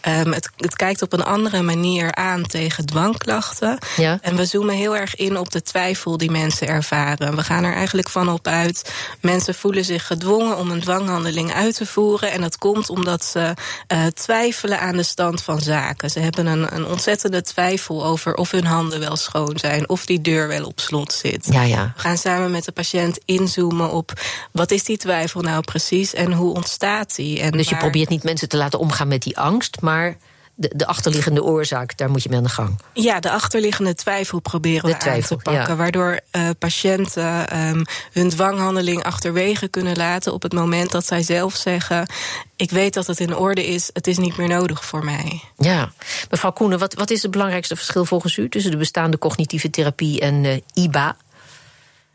-hmm. 0.01 0.27
um, 0.27 0.33
het, 0.33 0.49
het, 0.57 0.75
kijkt 0.75 1.01
op 1.01 1.13
een 1.13 1.23
andere 1.23 1.61
manier 1.61 2.15
aan 2.15 2.43
tegen 2.43 2.85
dwangklachten. 2.85 3.77
Ja. 3.97 4.19
En 4.21 4.35
we 4.35 4.45
zoomen 4.45 4.75
heel 4.75 4.97
erg 4.97 5.15
in 5.15 5.37
op 5.37 5.51
de 5.51 5.61
twijfel 5.61 6.17
die 6.17 6.31
mensen 6.31 6.67
ervaren. 6.67 7.35
We 7.35 7.43
gaan 7.43 7.63
er 7.63 7.73
eigenlijk 7.73 8.09
van 8.09 8.29
op 8.29 8.47
uit. 8.47 8.93
Mensen 9.21 9.55
voelen 9.55 9.85
zich 9.85 10.07
gedwongen 10.07 10.57
om 10.57 10.71
een 10.71 10.79
dwanghandeling 10.79 11.53
uit 11.53 11.75
te 11.75 11.85
voeren. 11.85 12.31
En 12.31 12.41
dat 12.41 12.57
komt 12.57 12.89
omdat 12.89 13.25
ze 13.25 13.53
uh, 13.93 14.05
twijfelen 14.05 14.79
aan 14.79 14.97
de 14.97 15.03
stand 15.03 15.43
van 15.43 15.61
zaken. 15.61 16.09
Ze 16.09 16.19
hebben 16.19 16.45
een, 16.45 16.75
een, 16.75 16.85
ontzettende 16.85 17.41
twijfel 17.41 18.05
over 18.05 18.35
of 18.35 18.51
hun 18.51 18.65
handen 18.65 18.99
wel 18.99 19.15
schoon 19.15 19.57
zijn. 19.57 19.89
Of 19.89 20.05
die 20.05 20.21
deur 20.21 20.47
wel 20.47 20.65
op 20.65 20.79
slot 20.79 21.13
zit. 21.13 21.47
Ja, 21.51 21.61
ja. 21.61 21.93
We 21.95 22.01
gaan 22.01 22.17
samen 22.17 22.51
met 22.51 22.65
de 22.65 22.71
patiënt 22.71 23.19
inzoomen 23.25 23.91
op 23.91 24.11
wat 24.51 24.71
is 24.71 24.83
die 24.83 24.97
twijfel 24.97 25.41
nou 25.41 25.61
precies 25.61 26.13
en 26.13 26.33
hoe 26.33 26.53
ontstaat 26.53 27.16
en 27.17 27.51
dus 27.51 27.65
je 27.65 27.71
waar... 27.71 27.79
probeert 27.79 28.09
niet 28.09 28.23
mensen 28.23 28.49
te 28.49 28.57
laten 28.57 28.79
omgaan 28.79 29.07
met 29.07 29.21
die 29.21 29.37
angst, 29.37 29.81
maar 29.81 30.17
de, 30.59 30.71
de, 30.75 30.85
achterliggende 30.85 31.43
oorzaak, 31.43 31.97
daar 31.97 32.09
moet 32.09 32.23
je 32.23 32.29
mee 32.29 32.37
aan 32.37 32.43
de 32.43 32.49
gang. 32.49 32.79
Ja, 32.93 33.19
de 33.19 33.31
achterliggende 33.31 33.95
twijfel 33.95 34.39
proberen 34.39 34.89
we 34.89 34.97
twijfel, 34.97 35.37
aan 35.37 35.43
te 35.43 35.49
pakken. 35.49 35.73
Ja. 35.73 35.75
Waardoor 35.75 36.19
uh, 36.31 36.49
patiënten 36.59 37.57
um, 37.67 37.83
hun 38.11 38.29
dwanghandeling 38.29 39.03
achterwege 39.03 39.67
kunnen 39.67 39.95
laten 39.95 40.33
op 40.33 40.41
het 40.41 40.53
moment 40.53 40.91
dat 40.91 41.05
zij 41.05 41.23
zelf 41.23 41.55
zeggen: 41.55 42.09
Ik 42.55 42.71
weet 42.71 42.93
dat 42.93 43.07
het 43.07 43.19
in 43.19 43.35
orde 43.35 43.65
is, 43.65 43.89
het 43.93 44.07
is 44.07 44.17
niet 44.17 44.37
meer 44.37 44.47
nodig 44.47 44.85
voor 44.85 45.05
mij. 45.05 45.41
Ja, 45.57 45.91
mevrouw 46.29 46.51
Koenen, 46.51 46.79
wat, 46.79 46.93
wat 46.93 47.09
is 47.09 47.21
het 47.21 47.31
belangrijkste 47.31 47.75
verschil 47.75 48.05
volgens 48.05 48.37
u 48.37 48.49
tussen 48.49 48.71
de 48.71 48.77
bestaande 48.77 49.17
cognitieve 49.17 49.69
therapie 49.69 50.19
en 50.19 50.43
uh, 50.43 50.57
IBA? 50.73 51.15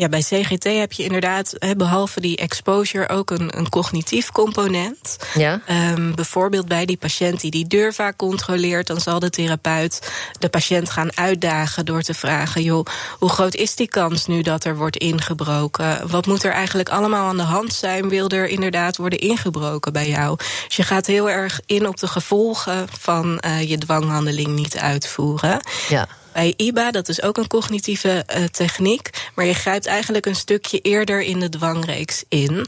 Ja, 0.03 0.09
bij 0.09 0.21
CGT 0.21 0.65
heb 0.65 0.93
je 0.93 1.05
inderdaad, 1.05 1.55
behalve 1.77 2.21
die 2.21 2.37
exposure, 2.37 3.09
ook 3.09 3.31
een, 3.31 3.59
een 3.59 3.69
cognitief 3.69 4.33
component. 4.33 5.17
Ja. 5.35 5.61
Um, 5.95 6.15
bijvoorbeeld 6.15 6.69
bij 6.69 6.85
die 6.85 6.97
patiënt 6.97 7.41
die 7.41 7.51
die 7.51 7.67
deur 7.67 7.95
vaak 7.95 8.17
controleert, 8.17 8.87
dan 8.87 9.01
zal 9.01 9.19
de 9.19 9.31
therapeut 9.31 10.13
de 10.39 10.49
patiënt 10.49 10.91
gaan 10.91 11.17
uitdagen 11.17 11.85
door 11.85 12.03
te 12.03 12.15
vragen: 12.15 12.63
joh, 12.63 12.87
hoe 13.19 13.29
groot 13.29 13.55
is 13.55 13.75
die 13.75 13.89
kans 13.89 14.27
nu 14.27 14.43
dat 14.43 14.65
er 14.65 14.77
wordt 14.77 14.97
ingebroken? 14.97 16.11
Wat 16.11 16.27
moet 16.27 16.45
er 16.45 16.53
eigenlijk 16.53 16.89
allemaal 16.89 17.29
aan 17.29 17.37
de 17.37 17.43
hand 17.43 17.75
zijn? 17.75 18.09
Wil 18.09 18.29
er 18.29 18.49
inderdaad 18.49 18.97
worden 18.97 19.19
ingebroken 19.19 19.93
bij 19.93 20.09
jou? 20.09 20.37
Dus 20.67 20.77
je 20.77 20.83
gaat 20.83 21.07
heel 21.07 21.31
erg 21.31 21.61
in 21.67 21.89
op 21.89 21.97
de 21.97 22.09
gevolgen 22.09 22.87
van 23.01 23.43
uh, 23.47 23.69
je 23.69 23.79
dwanghandeling 23.79 24.49
niet 24.49 24.79
uitvoeren. 24.79 25.61
Ja. 25.89 26.09
Bij 26.33 26.55
IBA, 26.57 26.91
dat 26.91 27.09
is 27.09 27.23
ook 27.23 27.37
een 27.37 27.47
cognitieve 27.47 28.27
uh, 28.37 28.45
techniek. 28.45 29.11
Maar 29.35 29.45
je 29.45 29.55
grijpt 29.55 29.87
eigenlijk 29.87 30.27
een 30.27 30.37
stukje 30.37 30.81
eerder 30.81 31.21
in 31.21 31.41
de 31.41 31.49
dwangreeks 31.49 32.25
in. 32.29 32.67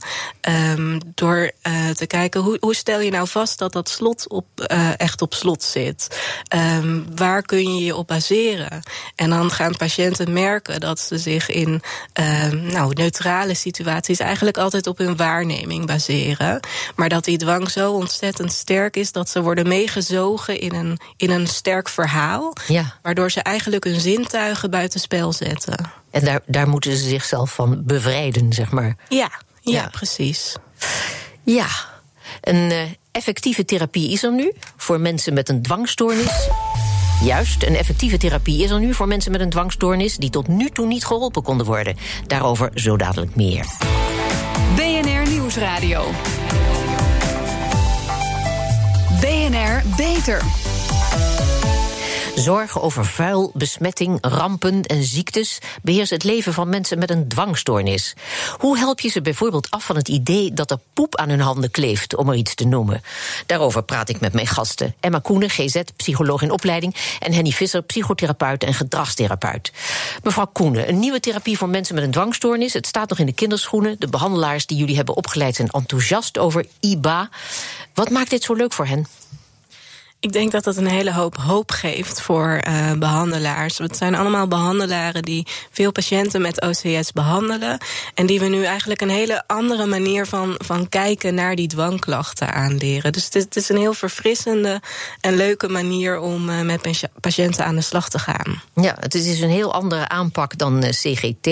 Um, 0.49 1.01
door 1.15 1.51
uh, 1.63 1.89
te 1.91 2.07
kijken 2.07 2.41
hoe, 2.41 2.57
hoe 2.61 2.75
stel 2.75 3.01
je 3.01 3.11
nou 3.11 3.29
vast 3.29 3.59
dat 3.59 3.73
dat 3.73 3.89
slot 3.89 4.29
op, 4.29 4.47
uh, 4.73 5.01
echt 5.01 5.23
op 5.23 5.35
slot 5.35 5.63
zit. 5.63 6.21
Um, 6.55 7.07
waar 7.17 7.43
kun 7.43 7.77
je 7.77 7.85
je 7.85 7.97
op 7.97 8.07
baseren? 8.07 8.83
En 9.17 9.31
dan 9.31 9.51
gaan 9.51 9.77
patiënten 9.77 10.33
merken 10.33 10.81
dat 10.81 11.01
ze 11.01 11.19
zich 11.19 11.51
in 11.51 11.83
nou, 12.53 12.93
neutrale 12.95 13.55
situaties 13.55 14.19
eigenlijk 14.19 14.59
altijd 14.59 14.87
op 14.87 14.99
hun 14.99 15.17
waarneming 15.17 15.87
baseren. 15.87 16.61
Maar 16.97 17.09
dat 17.09 17.25
die 17.25 17.39
dwang 17.39 17.71
zo 17.71 17.93
ontzettend 17.93 18.53
sterk 18.53 18.97
is 18.97 19.13
dat 19.13 19.29
ze 19.29 19.43
worden 19.43 19.69
meegezogen 19.69 20.61
in 20.61 20.75
een, 20.75 20.99
in 21.17 21.31
een 21.31 21.47
sterk 21.47 21.89
verhaal. 21.89 22.53
Ja. 22.67 22.99
Waardoor 23.03 23.31
ze 23.31 23.41
eigenlijk 23.41 23.54
hun 23.63 24.01
zintuigen 24.01 24.71
buitenspel 24.71 25.33
zetten. 25.33 25.91
En 26.11 26.25
daar, 26.25 26.41
daar 26.47 26.69
moeten 26.69 26.97
ze 26.97 27.09
zichzelf 27.09 27.55
van 27.55 27.83
bevrijden, 27.85 28.53
zeg 28.53 28.71
maar. 28.71 28.97
Ja, 29.09 29.31
ja, 29.61 29.89
precies. 29.89 30.57
Ja, 31.43 31.69
een 32.41 32.71
uh, 32.71 32.79
effectieve 33.11 33.65
therapie 33.65 34.11
is 34.11 34.23
er 34.23 34.33
nu 34.33 34.53
voor 34.77 35.01
mensen 35.01 35.35
met 35.35 35.49
een 35.49 35.63
dwangstoornis. 35.63 36.49
Juist, 37.23 37.63
een 37.63 37.77
effectieve 37.77 38.17
therapie 38.17 38.63
is 38.63 38.71
er 38.71 38.81
nu 38.81 38.95
voor 38.95 39.09
mensen 39.09 39.33
met 39.33 39.41
een 39.41 39.51
dwangstoornis 39.51 40.17
die 40.17 40.31
tot 40.31 40.49
nu 40.49 40.69
toe 40.69 40.87
niet 40.87 41.05
geholpen 41.05 41.43
konden 41.43 41.67
worden. 41.67 41.97
Daarover 42.27 42.71
zo 42.75 42.97
dadelijk 42.97 43.37
meer. 43.37 43.67
BNR 44.77 45.31
Nieuwsradio. 45.31 46.11
BNR 49.21 49.83
Beter. 49.97 50.43
Zorgen 52.35 52.83
over 52.83 53.07
vuil, 53.07 53.51
besmetting, 53.55 54.19
rampen 54.21 54.83
en 54.83 55.05
ziektes 55.05 55.59
beheerst 55.83 56.11
het 56.11 56.25
leven 56.25 56.53
van 56.53 56.69
mensen 56.69 56.99
met 56.99 57.11
een 57.11 57.29
dwangstoornis. 57.29 58.15
Hoe 58.59 58.79
help 58.79 59.01
je 59.01 59.09
ze 59.09 59.21
bijvoorbeeld 59.21 59.71
af 59.71 59.85
van 59.85 59.97
het 59.97 60.09
idee 60.09 60.53
dat 60.53 60.71
er 60.71 60.79
poep 60.93 61.17
aan 61.17 61.29
hun 61.29 61.41
handen 61.41 61.71
kleeft, 61.71 62.17
om 62.17 62.29
er 62.29 62.35
iets 62.35 62.55
te 62.55 62.67
noemen? 62.67 63.03
Daarover 63.47 63.83
praat 63.83 64.09
ik 64.09 64.21
met 64.21 64.33
mijn 64.33 64.47
gasten. 64.47 64.95
Emma 65.01 65.19
Koenen, 65.19 65.51
GZ, 65.51 65.83
psycholoog 65.97 66.43
in 66.43 66.51
opleiding, 66.51 66.95
en 67.19 67.33
Henny 67.33 67.51
Visser, 67.51 67.83
psychotherapeut 67.83 68.65
en 68.65 68.75
gedragstherapeut. 68.75 69.73
Mevrouw 70.23 70.51
Koenen, 70.53 70.89
een 70.89 70.99
nieuwe 70.99 71.21
therapie 71.21 71.59
voor 71.59 71.69
mensen 71.69 71.95
met 71.95 72.05
een 72.05 72.11
dwangstoornis. 72.11 72.73
Het 72.73 72.87
staat 72.87 73.09
nog 73.09 73.19
in 73.19 73.27
de 73.27 73.33
kinderschoenen. 73.33 73.97
De 73.99 74.09
behandelaars 74.09 74.67
die 74.67 74.79
jullie 74.79 74.97
hebben 74.97 75.17
opgeleid 75.17 75.55
zijn 75.55 75.69
enthousiast 75.69 76.39
over 76.39 76.67
IBA. 76.81 77.29
Wat 77.95 78.11
maakt 78.11 78.31
dit 78.31 78.43
zo 78.43 78.55
leuk 78.55 78.73
voor 78.73 78.87
hen? 78.87 79.07
Ik 80.25 80.33
denk 80.33 80.53
dat 80.53 80.65
dat 80.65 80.77
een 80.77 80.87
hele 80.87 81.13
hoop 81.13 81.37
hoop 81.37 81.71
geeft 81.71 82.21
voor 82.21 82.63
uh, 82.69 82.93
behandelaars. 82.93 83.79
Het 83.79 83.97
zijn 83.97 84.15
allemaal 84.15 84.49
behandelaren 84.49 85.23
die 85.23 85.47
veel 85.71 85.93
patiënten 85.93 86.43
met 86.43 86.61
OCS 86.61 87.13
behandelen. 87.13 87.79
En 88.15 88.27
die 88.27 88.41
we 88.41 88.47
nu 88.47 88.65
eigenlijk 88.65 89.01
een 89.01 89.11
hele 89.11 89.43
andere 89.47 89.87
manier 89.87 90.27
van, 90.27 90.55
van 90.59 90.89
kijken 90.89 91.35
naar 91.35 91.57
die 91.57 91.69
dwangklachten 91.69 92.53
aanleren. 92.53 93.13
Dus 93.13 93.29
het 93.31 93.57
is, 93.57 93.69
een 93.69 93.77
heel 93.77 93.95
verfrissende 93.95 94.81
en 95.21 95.37
leuke 95.37 95.69
manier 95.69 96.19
om 96.19 96.49
uh, 96.49 96.61
met 96.61 97.09
patiënten 97.21 97.65
aan 97.65 97.75
de 97.75 97.81
slag 97.81 98.09
te 98.09 98.19
gaan. 98.19 98.63
Ja, 98.75 98.97
het 99.01 99.15
is 99.15 99.25
dus 99.25 99.41
een 99.41 99.51
heel 99.51 99.73
andere 99.73 100.09
aanpak 100.09 100.59
dan 100.59 100.85
uh, 100.85 100.91
CGT 100.91 101.49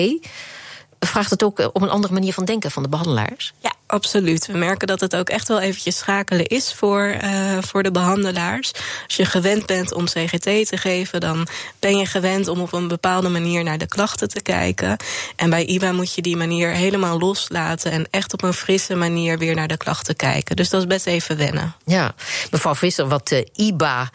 vraagt 1.06 1.30
het 1.30 1.42
ook 1.42 1.58
op 1.58 1.82
een 1.82 1.90
andere 1.90 2.12
manier 2.12 2.32
van 2.32 2.44
denken 2.44 2.70
van 2.70 2.82
de 2.82 2.88
behandelaars? 2.88 3.52
Ja, 3.60 3.72
absoluut. 3.86 4.46
We 4.46 4.58
merken 4.58 4.86
dat 4.86 5.00
het 5.00 5.16
ook 5.16 5.28
echt 5.28 5.48
wel 5.48 5.60
eventjes 5.60 5.98
schakelen 5.98 6.46
is 6.46 6.72
voor, 6.72 7.16
uh, 7.22 7.58
voor 7.60 7.82
de 7.82 7.90
behandelaars. 7.90 8.72
Als 9.06 9.16
je 9.16 9.24
gewend 9.24 9.66
bent 9.66 9.92
om 9.92 10.04
CGT 10.04 10.42
te 10.42 10.76
geven, 10.76 11.20
dan 11.20 11.46
ben 11.78 11.96
je 11.96 12.06
gewend 12.06 12.48
om 12.48 12.60
op 12.60 12.72
een 12.72 12.88
bepaalde 12.88 13.28
manier 13.28 13.64
naar 13.64 13.78
de 13.78 13.86
klachten 13.86 14.28
te 14.28 14.42
kijken. 14.42 14.96
En 15.36 15.50
bij 15.50 15.64
IBA 15.64 15.92
moet 15.92 16.14
je 16.14 16.22
die 16.22 16.36
manier 16.36 16.70
helemaal 16.70 17.18
loslaten 17.18 17.90
en 17.90 18.06
echt 18.10 18.32
op 18.32 18.42
een 18.42 18.54
frisse 18.54 18.94
manier 18.94 19.38
weer 19.38 19.54
naar 19.54 19.68
de 19.68 19.76
klachten 19.76 20.16
kijken. 20.16 20.56
Dus 20.56 20.68
dat 20.68 20.80
is 20.80 20.86
best 20.86 21.06
even 21.06 21.36
wennen. 21.36 21.74
Ja, 21.84 22.14
mevrouw 22.50 22.74
Visser, 22.74 23.08
wat 23.08 23.30
uh, 23.30 23.40
IBA 23.54 24.10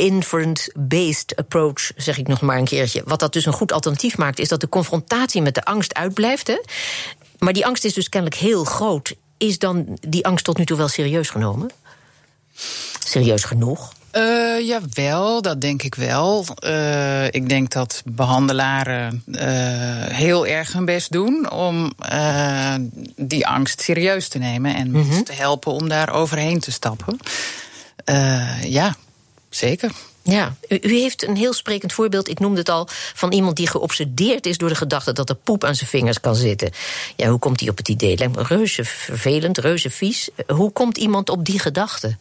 inference-based 0.00 1.36
approach, 1.36 1.90
zeg 1.96 2.18
ik 2.18 2.28
nog 2.28 2.40
maar 2.40 2.58
een 2.58 2.64
keertje. 2.64 3.02
Wat 3.04 3.20
dat 3.20 3.32
dus 3.32 3.46
een 3.46 3.52
goed 3.52 3.72
alternatief 3.72 4.16
maakt, 4.16 4.38
is 4.38 4.48
dat 4.48 4.60
de 4.60 4.68
confrontatie 4.68 5.42
met 5.42 5.54
de 5.54 5.64
angst 5.64 5.94
uitblijft. 5.94 6.46
Hè? 6.46 6.60
Maar 7.38 7.52
die 7.52 7.66
angst 7.66 7.84
is 7.84 7.94
dus 7.94 8.08
kennelijk 8.08 8.40
heel 8.40 8.64
groot. 8.64 9.14
Is 9.38 9.58
dan 9.58 9.98
die 10.08 10.26
angst 10.26 10.44
tot 10.44 10.58
nu 10.58 10.64
toe 10.64 10.76
wel 10.76 10.88
serieus 10.88 11.30
genomen? 11.30 11.70
Serieus 13.04 13.44
genoeg? 13.44 13.92
Uh, 14.12 14.66
jawel, 14.66 15.42
dat 15.42 15.60
denk 15.60 15.82
ik 15.82 15.94
wel. 15.94 16.46
Uh, 16.64 17.26
ik 17.26 17.48
denk 17.48 17.70
dat 17.70 18.02
behandelaren 18.04 19.22
uh, 19.26 19.40
heel 20.06 20.46
erg 20.46 20.72
hun 20.72 20.84
best 20.84 21.12
doen 21.12 21.50
om 21.50 21.92
die 23.16 23.46
angst 23.46 23.80
serieus 23.80 24.28
te 24.28 24.38
nemen 24.38 24.74
en 24.74 24.90
mm 24.90 25.10
-hmm. 25.10 25.24
te 25.24 25.32
helpen 25.32 25.72
om 25.72 25.88
daar 25.88 26.12
overheen 26.12 26.60
te 26.60 26.72
stappen. 26.72 27.18
ja, 28.62 28.96
Zeker. 29.50 29.90
Ja, 30.22 30.54
u, 30.68 30.78
u, 30.82 30.98
heeft 30.98 31.26
een 31.26 31.36
heel 31.36 31.52
sprekend 31.52 31.92
voorbeeld, 31.92 32.28
ik 32.28 32.38
noemde 32.38 32.58
het 32.58 32.68
al, 32.68 32.88
van 33.14 33.32
iemand 33.32 33.56
die 33.56 33.66
geobsedeerd 33.66 34.46
is 34.46 34.58
door 34.58 34.68
de 34.68 34.74
gedachte 34.74 35.12
dat 35.12 35.28
er 35.28 35.34
poep 35.34 35.64
aan 35.64 35.74
zijn 35.74 35.90
vingers 35.90 36.20
kan 36.20 36.34
zitten. 36.34 36.70
Ja, 37.16 37.28
hoe 37.28 37.38
komt 37.38 37.60
hij 37.60 37.68
op 37.68 37.76
het 37.76 37.88
idee? 37.88 38.16
Lijkt 38.16 38.36
me 38.36 38.42
reuze 38.42 38.84
vervelend, 38.84 39.58
reuze 39.58 39.90
vies. 39.90 40.28
Hoe 40.46 40.70
komt 40.70 40.96
iemand 40.96 41.30
op 41.30 41.44
die 41.44 41.58
gedachte? 41.58 42.16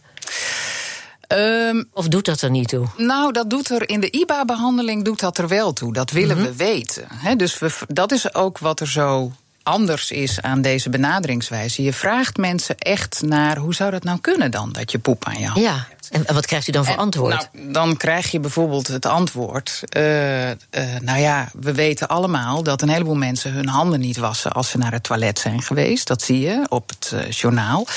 Um, 1.33 1.87
of 1.93 2.07
doet 2.07 2.25
dat 2.25 2.41
er 2.41 2.49
niet 2.49 2.67
toe? 2.67 2.87
Nou, 2.97 3.31
dat 3.31 3.49
doet 3.49 3.69
er 3.69 3.89
in 3.89 3.99
de 3.99 4.11
IBA-behandeling 4.11 5.05
doet 5.05 5.19
dat 5.19 5.37
er 5.37 5.47
wel 5.47 5.73
toe. 5.73 5.93
Dat 5.93 6.11
willen 6.11 6.37
mm 6.37 6.43
-hmm. 6.43 6.51
we 6.51 6.63
weten. 6.63 7.07
He, 7.13 7.35
dus 7.35 7.59
we, 7.59 7.71
dat 7.87 8.11
is 8.11 8.33
ook 8.33 8.57
wat 8.57 8.79
er 8.79 8.87
zo 8.87 9.31
anders 9.63 10.11
is 10.11 10.41
aan 10.41 10.61
deze 10.61 10.89
benaderingswijze. 10.89 11.83
Je 11.83 11.93
vraagt 11.93 12.37
mensen 12.37 12.77
echt 12.77 13.21
naar 13.25 13.57
hoe 13.57 13.73
zou 13.73 13.91
dat 13.91 14.03
nou 14.03 14.19
kunnen 14.19 14.51
dan, 14.51 14.71
dat 14.71 14.91
je 14.91 14.99
poep 14.99 15.25
aan 15.25 15.39
je 15.39 15.47
hand 15.47 15.65
ja. 15.65 15.87
En 16.09 16.33
wat 16.33 16.45
krijgt 16.45 16.67
u 16.67 16.71
dan 16.71 16.85
voor 16.85 16.95
antwoord? 16.95 17.49
Nou, 17.51 17.71
dan 17.71 17.97
krijg 17.97 18.31
je 18.31 18.39
bijvoorbeeld 18.39 18.87
het 18.87 19.05
antwoord. 19.05 19.81
Uh, 19.97 20.49
uh, 20.49 20.55
nou 21.01 21.19
ja, 21.19 21.49
we 21.59 21.73
weten 21.73 22.07
allemaal 22.07 22.63
dat 22.63 22.81
een 22.81 22.89
heleboel 22.89 23.15
mensen 23.15 23.51
hun 23.51 23.67
handen 23.67 23.99
niet 23.99 24.17
wassen 24.17 24.51
als 24.51 24.69
ze 24.69 24.77
naar 24.77 24.91
het 24.91 25.03
toilet 25.03 25.39
zijn 25.39 25.61
geweest. 25.61 26.07
Dat 26.07 26.21
zie 26.21 26.39
je 26.39 26.65
op 26.69 26.89
het 26.89 27.11
uh, 27.13 27.31
journaal. 27.31 27.87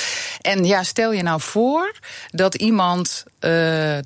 En 0.41 0.65
ja, 0.65 0.83
stel 0.83 1.13
je 1.13 1.23
nou 1.23 1.41
voor 1.41 1.95
dat 2.31 2.55
iemand 2.55 3.25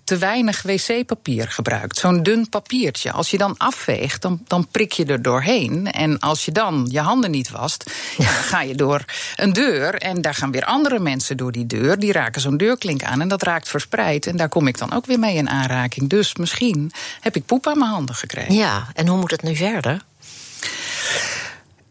te 0.05 0.17
weinig 0.19 0.63
wc-papier 0.63 1.51
gebruikt. 1.51 1.99
Zo'n 1.99 2.23
dun 2.23 2.49
papiertje. 2.49 3.13
Als 3.13 3.31
je 3.31 3.39
dan 3.39 3.55
afveegt, 3.57 4.23
dan, 4.23 4.41
dan 4.47 4.67
prik 4.71 4.93
je 4.93 5.05
er 5.05 5.23
doorheen. 5.23 5.93
En 5.93 6.19
als 6.19 6.45
je 6.45 6.53
dan 6.53 6.89
je 6.91 7.01
handen 7.01 7.31
niet 7.31 7.51
wast, 7.51 7.91
ja. 8.19 8.25
dan 8.25 8.33
ga 8.33 8.63
je 8.63 8.75
door 8.75 9.05
een 9.37 9.53
deur. 9.53 9.95
En 9.95 10.21
daar 10.21 10.35
gaan 10.35 10.51
weer 10.51 10.65
andere 10.65 10.99
mensen 10.99 11.37
door 11.37 11.53
die 11.53 11.67
deur. 11.67 11.99
Die 11.99 12.13
raken 12.13 12.41
zo'n 12.41 12.57
deurklink 12.57 13.03
aan 13.03 13.21
en 13.21 13.29
dat 13.29 13.43
raakt 13.43 13.69
verspreid 13.69 13.96
en 13.97 14.37
daar 14.37 14.49
kom 14.49 14.67
ik 14.67 14.79
dan 14.79 14.93
ook 14.93 15.07
weer 15.07 15.19
mee 15.19 15.37
in 15.37 15.49
aanraking. 15.49 16.09
Dus 16.09 16.35
misschien 16.35 16.93
heb 17.21 17.37
ik 17.37 17.47
poep 17.47 17.67
aan 17.67 17.79
mijn 17.79 17.91
handen 17.91 18.15
gekregen. 18.15 18.55
Ja, 18.55 18.87
en 18.95 19.07
hoe 19.07 19.19
moet 19.19 19.31
het 19.31 19.43
nu 19.43 19.57
verder? 19.57 20.05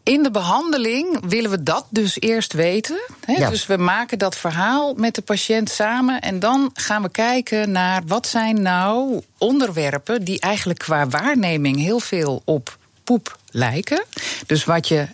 In 0.04 0.24
de 0.24 0.32
behandeling 0.32 1.20
willen 1.28 1.50
we 1.50 1.64
dat 1.64 1.86
dus 1.90 2.20
eerst 2.20 2.54
weten. 2.54 3.00
Ja. 3.28 3.50
Dus 3.50 3.66
we 3.66 3.78
maken 3.78 4.20
dat 4.20 4.36
verhaal 4.36 4.94
met 4.94 5.16
de 5.16 5.22
patiënt 5.22 5.70
samen. 5.70 6.22
En 6.22 6.40
dan 6.40 6.70
gaan 6.74 7.02
we 7.02 7.10
kijken 7.10 7.72
naar 7.72 8.02
wat 8.08 8.28
zijn 8.28 8.62
nou 8.62 9.22
onderwerpen 9.38 10.24
die 10.24 10.40
eigenlijk 10.40 10.80
qua 10.80 11.08
waarneming 11.08 11.78
heel 11.80 12.00
veel 12.00 12.42
op 12.46 12.78
poep 13.04 13.38
lijken. 13.50 14.04
Dus 14.46 14.64
wat 14.64 14.88
je, 14.88 15.08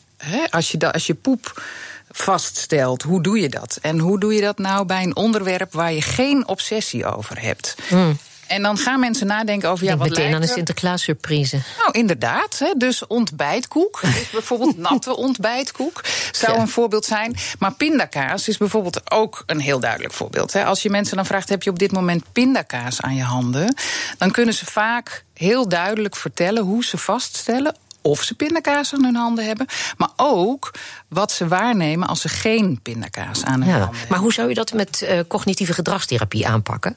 als 0.49 0.71
je, 0.71 0.91
als 0.91 1.07
je 1.07 1.13
poep 1.13 1.63
vaststelt. 2.11 3.01
Hoe 3.01 3.21
doe 3.21 3.39
je 3.39 3.49
dat? 3.49 3.77
En 3.81 3.99
hoe 3.99 4.19
doe 4.19 4.33
je 4.33 4.41
dat 4.41 4.57
nou 4.57 4.85
bij 4.85 5.03
een 5.03 5.15
onderwerp 5.15 5.73
waar 5.73 5.93
je 5.93 6.01
geen 6.01 6.47
obsessie 6.47 7.05
over 7.05 7.41
hebt? 7.41 7.75
Mm. 7.89 8.17
En 8.51 8.61
dan 8.61 8.77
gaan 8.77 8.99
mensen 8.99 9.27
nadenken 9.27 9.69
over 9.69 9.85
ja, 9.85 9.97
wat 9.97 10.09
meteen 10.09 10.33
aan 10.35 10.41
een 10.41 10.47
Sinterklaas 10.47 11.03
surprise. 11.03 11.59
Nou, 11.77 11.91
inderdaad. 11.91 12.59
Hè, 12.59 12.73
dus 12.77 13.07
ontbijtkoek 13.07 14.01
is 14.21 14.29
bijvoorbeeld 14.29 14.77
natte 14.77 15.15
ontbijtkoek. 15.15 16.01
Zou 16.31 16.59
een 16.59 16.67
voorbeeld 16.67 17.05
zijn. 17.05 17.35
Maar 17.59 17.73
pindakaas 17.73 18.47
is 18.47 18.57
bijvoorbeeld 18.57 19.11
ook 19.11 19.43
een 19.45 19.59
heel 19.59 19.79
duidelijk 19.79 20.13
voorbeeld. 20.13 20.53
Hè. 20.53 20.65
Als 20.65 20.81
je 20.81 20.89
mensen 20.89 21.15
dan 21.15 21.25
vraagt: 21.25 21.49
heb 21.49 21.63
je 21.63 21.69
op 21.69 21.79
dit 21.79 21.91
moment 21.91 22.23
pindakaas 22.31 23.01
aan 23.01 23.15
je 23.15 23.23
handen? 23.23 23.75
Dan 24.17 24.31
kunnen 24.31 24.53
ze 24.53 24.65
vaak 24.65 25.23
heel 25.33 25.67
duidelijk 25.67 26.15
vertellen 26.15 26.63
hoe 26.63 26.85
ze 26.85 26.97
vaststellen 26.97 27.75
of 28.01 28.23
ze 28.23 28.35
pindakaas 28.35 28.93
aan 28.93 29.03
hun 29.03 29.15
handen 29.15 29.45
hebben, 29.45 29.67
maar 29.97 30.09
ook 30.15 30.73
wat 31.07 31.31
ze 31.31 31.47
waarnemen 31.47 32.07
als 32.07 32.21
ze 32.21 32.29
geen 32.29 32.79
pindakaas 32.81 33.43
aan 33.43 33.61
hun 33.61 33.71
handen 33.71 33.87
hebben. 33.89 34.09
Maar 34.09 34.19
hoe 34.19 34.33
zou 34.33 34.49
je 34.49 34.55
dat 34.55 34.73
met 34.73 35.01
uh, 35.03 35.19
cognitieve 35.27 35.73
gedragstherapie 35.73 36.47
aanpakken? 36.47 36.95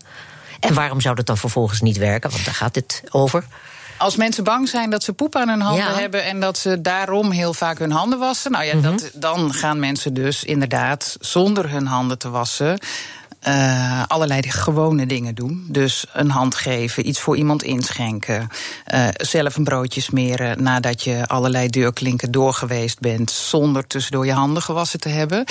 En 0.60 0.74
waarom 0.74 1.00
zou 1.00 1.14
dat 1.14 1.26
dan 1.26 1.36
vervolgens 1.36 1.80
niet 1.80 1.96
werken? 1.96 2.30
Want 2.30 2.44
daar 2.44 2.54
gaat 2.54 2.74
het 2.74 3.02
over. 3.10 3.44
Als 3.98 4.16
mensen 4.16 4.44
bang 4.44 4.68
zijn 4.68 4.90
dat 4.90 5.02
ze 5.02 5.12
poep 5.12 5.36
aan 5.36 5.48
hun 5.48 5.60
handen 5.60 5.84
ja. 5.84 5.94
hebben 5.94 6.24
en 6.24 6.40
dat 6.40 6.58
ze 6.58 6.80
daarom 6.80 7.30
heel 7.30 7.54
vaak 7.54 7.78
hun 7.78 7.90
handen 7.90 8.18
wassen, 8.18 8.50
nou 8.50 8.64
ja, 8.64 8.74
mm 8.74 8.84
-hmm. 8.84 8.96
dat, 8.96 9.10
dan 9.14 9.52
gaan 9.52 9.78
mensen 9.78 10.14
dus 10.14 10.44
inderdaad 10.44 11.16
zonder 11.20 11.70
hun 11.70 11.86
handen 11.86 12.18
te 12.18 12.30
wassen 12.30 12.78
uh, 13.48 14.02
allerlei 14.06 14.42
gewone 14.50 15.06
dingen 15.06 15.34
doen. 15.34 15.66
Dus 15.68 16.06
een 16.12 16.30
hand 16.30 16.54
geven, 16.54 17.08
iets 17.08 17.20
voor 17.20 17.36
iemand 17.36 17.62
inschenken. 17.62 18.48
Uh, 18.94 19.08
zelf 19.12 19.56
een 19.56 19.64
broodje 19.64 20.00
smeren 20.00 20.62
nadat 20.62 21.02
je 21.02 21.26
allerlei 21.26 21.68
deurklinken 21.68 22.30
doorgeweest 22.30 23.00
bent. 23.00 23.30
zonder 23.30 23.86
tussendoor 23.86 24.26
je 24.26 24.32
handen 24.32 24.62
gewassen 24.62 25.00
te 25.00 25.08
hebben. 25.08 25.44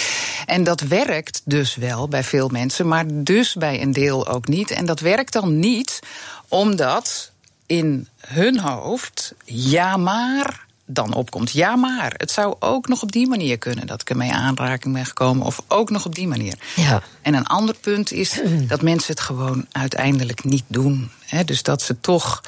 En 0.45 0.63
dat 0.63 0.81
werkt 0.81 1.41
dus 1.45 1.75
wel 1.75 2.07
bij 2.07 2.23
veel 2.23 2.47
mensen, 2.47 2.87
maar 2.87 3.05
dus 3.07 3.53
bij 3.53 3.81
een 3.81 3.93
deel 3.93 4.27
ook 4.27 4.47
niet. 4.47 4.71
En 4.71 4.85
dat 4.85 4.99
werkt 4.99 5.33
dan 5.33 5.59
niet 5.59 5.99
omdat 6.47 7.31
in 7.65 8.07
hun 8.27 8.59
hoofd 8.59 9.33
ja 9.45 9.97
maar 9.97 10.65
dan 10.93 11.13
opkomt. 11.13 11.51
Ja, 11.51 11.75
maar 11.75 12.13
het 12.17 12.31
zou 12.31 12.55
ook 12.59 12.87
nog 12.87 13.01
op 13.01 13.11
die 13.11 13.27
manier 13.27 13.57
kunnen 13.57 13.87
dat 13.87 14.01
ik 14.01 14.09
ermee 14.09 14.33
aanraking 14.33 14.93
ben 14.93 15.05
gekomen. 15.05 15.45
Of 15.45 15.61
ook 15.67 15.89
nog 15.89 16.05
op 16.05 16.15
die 16.15 16.27
manier. 16.27 16.55
Ja. 16.75 17.01
En 17.21 17.33
een 17.33 17.47
ander 17.47 17.75
punt 17.75 18.11
is 18.11 18.41
dat 18.67 18.81
mensen 18.81 19.13
het 19.13 19.19
gewoon 19.19 19.65
uiteindelijk 19.71 20.43
niet 20.43 20.65
doen. 20.67 21.11
He, 21.25 21.43
dus 21.43 21.63
dat 21.63 21.81
ze 21.81 21.99
toch 21.99 22.41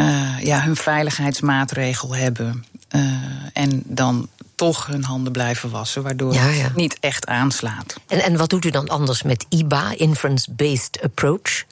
uh, 0.00 0.40
ja, 0.40 0.62
hun 0.62 0.76
veiligheidsmaatregel 0.76 2.14
hebben. 2.14 2.64
Uh, 2.96 3.02
en 3.52 3.82
dan 3.84 4.28
toch 4.62 4.86
hun 4.86 5.04
handen 5.04 5.32
blijven 5.32 5.70
wassen, 5.70 6.02
waardoor 6.02 6.34
Ja, 6.34 6.48
ja. 6.48 6.62
het 6.62 6.76
niet 6.76 6.96
echt 7.00 7.26
aanslaat. 7.26 7.94
En, 8.06 8.22
en 8.22 8.36
wat 8.36 8.50
doet 8.50 8.64
u 8.64 8.70
dan 8.70 8.88
anders 8.88 9.22
met 9.22 9.46
IBA, 9.48 9.92
Inference-Based 9.96 11.00
Approach? 11.02 11.64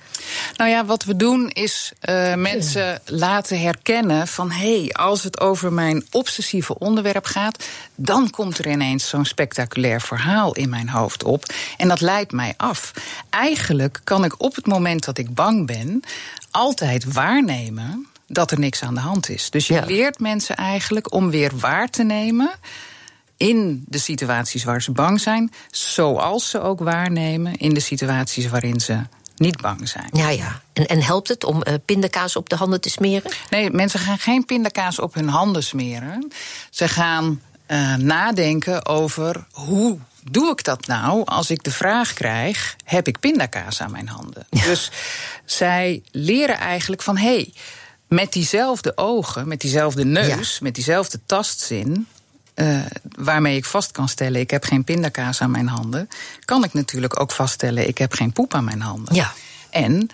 Nou 0.57 0.71
ja, 0.71 0.85
wat 0.85 1.05
we 1.05 1.17
doen 1.17 1.51
is 1.51 1.93
uh, 2.09 2.35
mensen 2.35 3.01
laten 3.05 3.61
herkennen 3.61 4.29
van 4.29 4.51
hé, 4.51 4.81
hey, 4.81 4.93
als 4.93 5.23
het 5.23 5.41
over 5.41 5.73
mijn 5.73 6.05
obsessieve 6.11 6.79
onderwerp 6.79 7.25
gaat, 7.25 7.65
dan 7.95 8.31
komt 8.31 8.59
er 8.59 8.69
ineens 8.69 9.09
zo'n 9.09 9.25
spectaculair 9.25 10.01
verhaal 10.01 10.53
in 10.53 10.69
mijn 10.69 10.89
hoofd 10.89 11.25
op. 11.25 11.45
En 11.77 11.89
dat 11.89 12.01
leidt 12.01 12.33
mij 12.33 12.55
af. 12.57 12.93
Eigenlijk 13.31 14.01
kan 14.05 14.25
ik 14.25 14.43
op 14.43 14.55
het 14.55 14.67
moment 14.67 15.05
dat 15.05 15.19
ik 15.19 15.35
bang 15.35 15.67
ben, 15.67 16.03
altijd 16.51 17.13
waarnemen 17.13 18.10
dat 18.33 18.51
er 18.51 18.59
niks 18.59 18.83
aan 18.83 18.95
de 18.95 19.01
hand 19.01 19.29
is. 19.29 19.51
Dus 19.51 19.67
je 19.67 19.75
Ja. 19.75 19.85
leert 19.85 20.19
mensen 20.19 20.57
eigenlijk 20.57 21.13
om 21.13 21.31
weer 21.31 21.51
waar 21.59 21.89
te 21.89 22.03
nemen 22.03 22.51
in 23.37 23.85
de 23.87 23.99
situaties 23.99 24.65
waar 24.65 24.83
ze 24.83 24.91
bang 24.93 25.21
zijn, 25.21 25.53
zoals 25.71 26.51
ze 26.51 26.61
ook 26.61 26.81
waarnemen 26.81 27.57
in 27.57 27.75
de 27.75 27.81
situaties 27.81 28.49
waarin 28.49 28.81
ze 28.81 28.99
niet 29.37 29.61
bang 29.61 29.89
zijn. 29.89 30.09
Ja, 30.13 30.29
ja. 30.29 30.61
En, 30.73 30.87
en 30.87 31.03
helpt 31.03 31.29
het 31.29 31.45
om 31.45 31.63
eh, 31.63 31.75
pindakaas 31.85 32.37
op 32.37 32.49
de 32.49 32.57
handen 32.57 32.81
te 32.81 32.91
smeren? 32.91 33.33
Nee, 33.51 33.71
mensen 33.71 34.01
gaan 34.01 34.19
geen 34.19 34.45
pindakaas 34.45 34.99
op 34.99 35.15
hun 35.15 35.29
handen 35.29 35.63
smeren. 35.63 36.33
Ze 36.71 36.89
gaan 36.89 37.41
eh, 37.67 37.95
nadenken 37.95 38.87
over 38.87 39.47
hoe 39.51 39.99
doe 40.31 40.51
ik 40.51 40.65
dat 40.65 40.87
nou 40.87 41.25
als 41.25 41.51
ik 41.51 41.63
de 41.63 41.71
vraag 41.71 42.13
krijg: 42.13 42.77
heb 42.85 43.09
ik 43.09 43.19
pindakaas 43.21 43.81
aan 43.81 43.91
mijn 43.91 44.09
handen? 44.09 44.47
Dus 44.51 44.91
zij 45.45 46.03
leren 46.11 46.59
eigenlijk 46.59 47.03
van 47.03 47.17
hé, 47.17 47.35
hey, 47.35 47.53
met 48.11 48.33
diezelfde 48.33 48.97
ogen, 48.97 49.49
met 49.49 49.61
diezelfde 49.61 50.05
neus, 50.05 50.59
met 50.59 50.75
diezelfde 50.75 51.21
tastzin. 51.27 52.07
Uh, 52.55 52.81
waarmee 53.17 53.57
ik 53.57 53.65
vast 53.65 53.93
kan 53.93 54.09
stellen: 54.09 54.41
ik 54.41 54.51
heb 54.51 54.65
geen 54.65 54.85
pindakaas 54.85 55.41
aan 55.41 55.51
mijn 55.51 55.69
handen. 55.69 56.09
Kan 56.45 56.65
ik 56.65 56.73
natuurlijk 56.73 57.21
ook 57.21 57.33
vaststellen: 57.33 57.89
ik 57.89 57.99
heb 57.99 58.13
geen 58.13 58.33
poep 58.33 58.55
aan 58.55 58.65
mijn 58.65 58.81
handen. 58.81 59.15
Ja. 59.15 59.33
En 59.71 60.09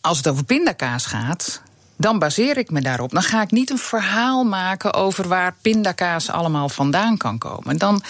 als 0.00 0.16
het 0.16 0.28
over 0.28 0.44
pindakaas 0.44 1.06
gaat, 1.06 1.60
dan 1.96 2.18
baseer 2.18 2.56
ik 2.56 2.70
me 2.70 2.80
daarop. 2.80 3.10
Dan 3.10 3.22
ga 3.22 3.42
ik 3.42 3.50
niet 3.50 3.70
een 3.70 3.78
verhaal 3.78 4.44
maken 4.44 4.94
over 4.94 5.28
waar 5.28 5.54
pindakaas 5.62 6.30
allemaal 6.30 6.68
vandaan 6.68 7.16
kan 7.16 7.38
komen. 7.38 7.78
Dan 7.78 8.02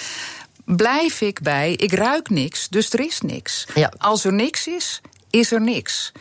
blijf 0.64 1.20
ik 1.20 1.40
bij: 1.40 1.72
ik 1.72 1.92
ruik 1.92 2.30
niks, 2.30 2.68
dus 2.68 2.92
er 2.92 3.00
is 3.00 3.20
niks. 3.20 3.66
Ja. 3.74 3.92
Als 3.98 4.24
er 4.24 4.32
niks 4.32 4.66
is, 4.66 5.00
is 5.30 5.52
er 5.52 5.60
niks. 5.60 6.12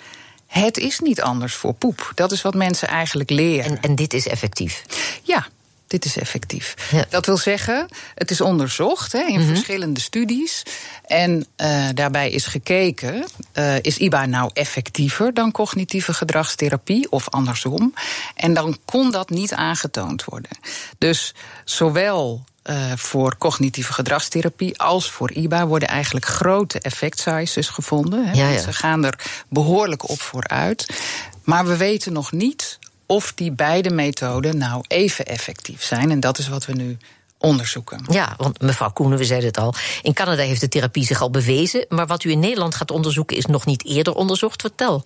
Het 0.47 0.77
is 0.77 0.99
niet 0.99 1.21
anders 1.21 1.55
voor 1.55 1.73
poep. 1.73 2.11
Dat 2.15 2.31
is 2.31 2.41
wat 2.41 2.55
mensen 2.55 2.87
eigenlijk 2.87 3.29
leren. 3.29 3.71
En, 3.71 3.81
en 3.81 3.95
dit 3.95 4.13
is 4.13 4.27
effectief. 4.27 4.83
Ja, 5.23 5.47
dit 5.87 6.05
is 6.05 6.17
effectief. 6.17 6.75
Ja. 6.91 7.05
Dat 7.09 7.25
wil 7.25 7.37
zeggen, 7.37 7.87
het 8.15 8.31
is 8.31 8.41
onderzocht 8.41 9.11
hè, 9.11 9.23
in 9.23 9.41
verschillende 9.41 9.99
studies. 9.99 10.63
En 11.05 11.45
uh, 11.57 11.87
daarbij 11.93 12.29
is 12.29 12.45
gekeken, 12.45 13.25
uh, 13.53 13.75
is 13.81 13.97
IBA 13.97 14.25
nou 14.25 14.49
effectiever 14.53 15.33
dan 15.33 15.51
cognitieve 15.51 16.13
gedragstherapie 16.13 17.11
of 17.11 17.29
andersom? 17.29 17.93
En 18.35 18.53
dan 18.53 18.77
kon 18.85 19.11
dat 19.11 19.29
niet 19.29 19.53
aangetoond 19.53 20.23
worden. 20.23 20.51
Dus 20.97 21.33
zowel 21.65 22.43
uh, 22.69 22.91
voor 22.95 23.38
cognitieve 23.38 23.93
gedragstherapie 23.93 24.79
als 24.79 25.12
voor 25.12 25.31
IBA 25.31 25.67
worden 25.67 25.88
eigenlijk 25.88 26.25
grote 26.25 26.79
effect 26.79 27.19
sizes 27.19 27.69
gevonden. 27.69 28.25
Hè. 28.25 28.34
Ja, 28.34 28.50
ja. 28.50 28.60
Ze 28.60 28.74
gaan 28.74 29.05
er 29.05 29.43
behoorlijk 29.50 30.10
op 30.10 30.22
vooruit. 30.22 30.88
Maar 31.43 31.65
we 31.65 31.77
weten 31.77 32.13
nog 32.13 32.31
niet 32.31 32.79
of 33.05 33.34
die 33.34 33.51
beide 33.51 33.89
methoden 33.89 34.57
nou 34.57 34.84
even 34.88 35.25
effectief 35.25 35.84
zijn. 35.84 36.12
En 36.12 36.19
dat 36.19 36.38
is 36.38 36.48
wat 36.48 36.65
we 36.65 36.74
nu 36.74 36.98
onderzoeken. 37.38 38.05
Ja, 38.10 38.34
want 38.38 38.62
mevrouw 38.62 38.91
Koenen, 38.91 39.17
we 39.17 39.25
zeiden 39.25 39.48
het 39.48 39.57
al. 39.57 39.74
In 40.01 40.13
Canada 40.13 40.43
heeft 40.43 40.62
de 40.62 40.67
therapie 40.67 41.05
zich 41.05 41.22
al 41.22 41.29
bewezen. 41.29 41.86
Maar 41.89 42.07
wat 42.07 42.24
u 42.24 42.31
in 42.31 42.39
Nederland 42.39 42.75
gaat 42.75 42.91
onderzoeken 42.91 43.37
is 43.37 43.46
nog 43.46 43.66
niet 43.66 43.85
eerder 43.85 44.13
onderzocht. 44.13 44.61
Vertel. 44.61 45.03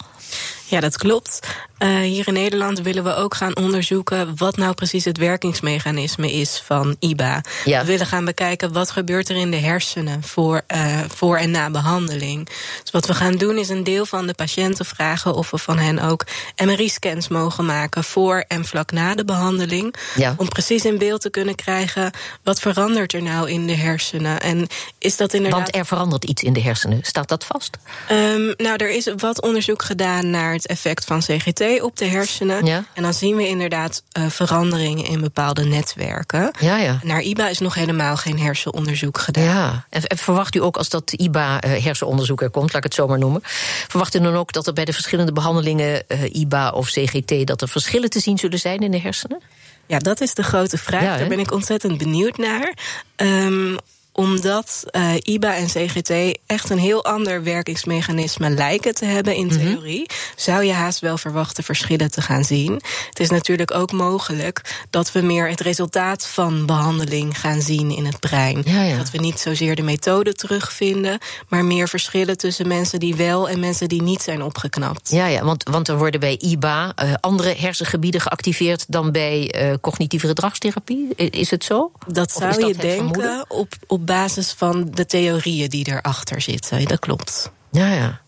Ja, 0.65 0.79
dat 0.79 0.97
klopt. 0.97 1.47
Uh, 1.79 1.99
hier 1.99 2.27
in 2.27 2.33
Nederland 2.33 2.81
willen 2.81 3.03
we 3.03 3.15
ook 3.15 3.35
gaan 3.35 3.55
onderzoeken 3.55 4.37
wat 4.37 4.57
nou 4.57 4.73
precies 4.73 5.05
het 5.05 5.17
werkingsmechanisme 5.17 6.31
is 6.31 6.63
van 6.65 6.95
IBA. 6.99 7.41
Ja. 7.65 7.79
We 7.79 7.85
willen 7.85 8.05
gaan 8.05 8.25
bekijken 8.25 8.73
wat 8.73 8.91
gebeurt 8.91 9.29
er 9.29 9.35
in 9.35 9.51
de 9.51 9.57
hersenen 9.57 10.23
voor, 10.23 10.61
uh, 10.75 10.99
voor 11.07 11.37
en 11.37 11.51
na 11.51 11.69
behandeling. 11.69 12.49
Dus 12.81 12.91
wat 12.91 13.05
we 13.05 13.13
gaan 13.13 13.35
doen 13.35 13.57
is 13.57 13.69
een 13.69 13.83
deel 13.83 14.05
van 14.05 14.27
de 14.27 14.33
patiënten 14.33 14.85
vragen 14.85 15.33
of 15.33 15.51
we 15.51 15.57
van 15.57 15.77
hen 15.77 15.99
ook 15.99 16.25
MRI-scans 16.65 17.27
mogen 17.27 17.65
maken 17.65 18.03
voor 18.03 18.45
en 18.47 18.65
vlak 18.65 18.91
na 18.91 19.15
de 19.15 19.25
behandeling. 19.25 19.95
Ja. 20.15 20.33
Om 20.37 20.47
precies 20.49 20.85
in 20.85 20.97
beeld 20.97 21.21
te 21.21 21.29
kunnen 21.29 21.55
krijgen 21.55 22.11
wat 22.43 22.59
verandert 22.59 23.13
er 23.13 23.21
nou 23.21 23.49
in 23.49 23.67
de 23.67 23.75
hersenen. 23.75 24.39
En 24.39 24.67
is 24.97 25.17
dat 25.17 25.33
inderdaad. 25.33 25.59
Want 25.59 25.75
er 25.75 25.85
verandert 25.85 26.25
iets 26.25 26.43
in 26.43 26.53
de 26.53 26.61
hersenen. 26.61 26.99
Staat 27.01 27.29
dat 27.29 27.45
vast? 27.45 27.77
Um, 28.11 28.53
nou, 28.57 28.75
er 28.75 28.89
is 28.89 29.13
wat 29.17 29.41
onderzoek 29.41 29.83
gedaan 29.83 30.29
naar 30.29 30.53
het 30.53 30.67
effect 30.67 31.05
van 31.05 31.19
CGT 31.19 31.59
op 31.77 31.97
de 31.97 32.05
hersenen. 32.05 32.65
Ja. 32.65 32.83
En 32.93 33.03
dan 33.03 33.13
zien 33.13 33.35
we 33.35 33.47
inderdaad 33.47 34.03
uh, 34.17 34.29
veranderingen 34.29 35.05
in 35.05 35.21
bepaalde 35.21 35.63
netwerken. 35.63 36.51
Ja, 36.59 36.77
ja. 36.77 36.99
Naar 37.03 37.21
IBA 37.21 37.49
is 37.49 37.59
nog 37.59 37.73
helemaal 37.73 38.17
geen 38.17 38.39
hersenonderzoek 38.39 39.17
gedaan. 39.17 39.43
Ja, 39.43 39.85
en, 39.89 40.03
en 40.03 40.17
verwacht 40.17 40.55
u 40.55 40.61
ook 40.61 40.77
als 40.77 40.89
dat 40.89 41.11
IBA-hersenonderzoek 41.11 42.41
er 42.41 42.49
komt, 42.49 42.67
laat 42.67 42.77
ik 42.77 42.83
het 42.83 42.93
zo 42.93 43.07
maar 43.07 43.19
noemen, 43.19 43.41
verwacht 43.87 44.15
u 44.15 44.19
dan 44.19 44.35
ook 44.35 44.51
dat 44.51 44.67
er 44.67 44.73
bij 44.73 44.85
de 44.85 44.93
verschillende 44.93 45.33
behandelingen 45.33 46.03
uh, 46.07 46.33
IBA 46.33 46.69
of 46.69 46.89
CGT 46.89 47.47
dat 47.47 47.61
er 47.61 47.67
verschillen 47.67 48.09
te 48.09 48.19
zien 48.19 48.37
zullen 48.37 48.59
zijn 48.59 48.79
in 48.79 48.91
de 48.91 48.99
hersenen? 48.99 49.41
Ja, 49.85 49.99
dat 49.99 50.21
is 50.21 50.33
de 50.33 50.43
grote 50.43 50.77
vraag. 50.77 51.01
Ja? 51.01 51.17
Daar 51.17 51.27
ben 51.27 51.39
ik 51.39 51.51
ontzettend 51.51 51.97
benieuwd 51.97 52.37
naar. 52.37 52.73
Um, 53.15 53.77
omdat 54.19 54.83
uh, 54.91 55.13
IBA 55.21 55.55
en 55.55 55.65
CGT 55.65 56.39
echt 56.45 56.69
een 56.69 56.79
heel 56.79 57.05
ander 57.05 57.43
werkingsmechanisme 57.43 58.49
lijken 58.49 58.93
te 58.93 59.05
hebben 59.05 59.35
in 59.35 59.49
theorie, 59.49 59.99
mm 59.99 60.05
-hmm. 60.07 60.33
zou 60.35 60.63
je 60.63 60.73
haast 60.73 60.99
wel 60.99 61.17
verwachten 61.17 61.63
verschillen 61.63 62.11
te 62.11 62.21
gaan 62.21 62.43
zien. 62.43 62.73
Het 63.09 63.19
is 63.19 63.29
natuurlijk 63.29 63.73
ook 63.73 63.91
mogelijk 63.91 64.85
dat 64.89 65.11
we 65.11 65.21
meer 65.21 65.49
het 65.49 65.59
resultaat 65.59 66.27
van 66.27 66.65
behandeling 66.65 67.39
gaan 67.39 67.61
zien 67.61 67.91
in 67.91 68.05
het 68.05 68.19
brein. 68.19 68.61
Ja, 68.65 68.83
ja. 68.83 68.97
Dat 68.97 69.11
we 69.11 69.17
niet 69.17 69.39
zozeer 69.39 69.75
de 69.75 69.81
methode 69.81 70.33
terugvinden, 70.33 71.19
maar 71.47 71.65
meer 71.65 71.87
verschillen 71.87 72.37
tussen 72.37 72.67
mensen 72.67 72.99
die 72.99 73.15
wel 73.15 73.49
en 73.49 73.59
mensen 73.59 73.87
die 73.87 74.01
niet 74.01 74.21
zijn 74.21 74.41
opgeknapt. 74.41 75.09
Ja, 75.09 75.27
ja 75.27 75.43
want, 75.43 75.63
want 75.69 75.87
er 75.87 75.97
worden 75.97 76.19
bij 76.19 76.37
IBA 76.37 76.93
uh, 77.03 77.13
andere 77.19 77.55
hersengebieden 77.57 78.21
geactiveerd 78.21 78.85
dan 78.87 79.11
bij 79.11 79.55
uh, 79.55 79.73
cognitieve 79.81 80.27
gedragstherapie. 80.27 81.15
Is 81.15 81.51
het 81.51 81.63
zo? 81.63 81.91
Dat 82.07 82.27
of 82.35 82.41
zou 82.41 82.59
dat 82.59 82.67
je 82.67 82.75
denken 82.75 83.45
op, 83.47 83.73
op 83.87 84.07
basis 84.09 84.53
van 84.57 84.87
de 84.91 85.05
theorieën 85.05 85.69
die 85.69 85.87
erachter 85.87 86.41
zitten. 86.41 86.85
Dat 86.85 86.99
klopt. 86.99 87.51
Ja, 87.71 87.93
ja. 87.93 88.21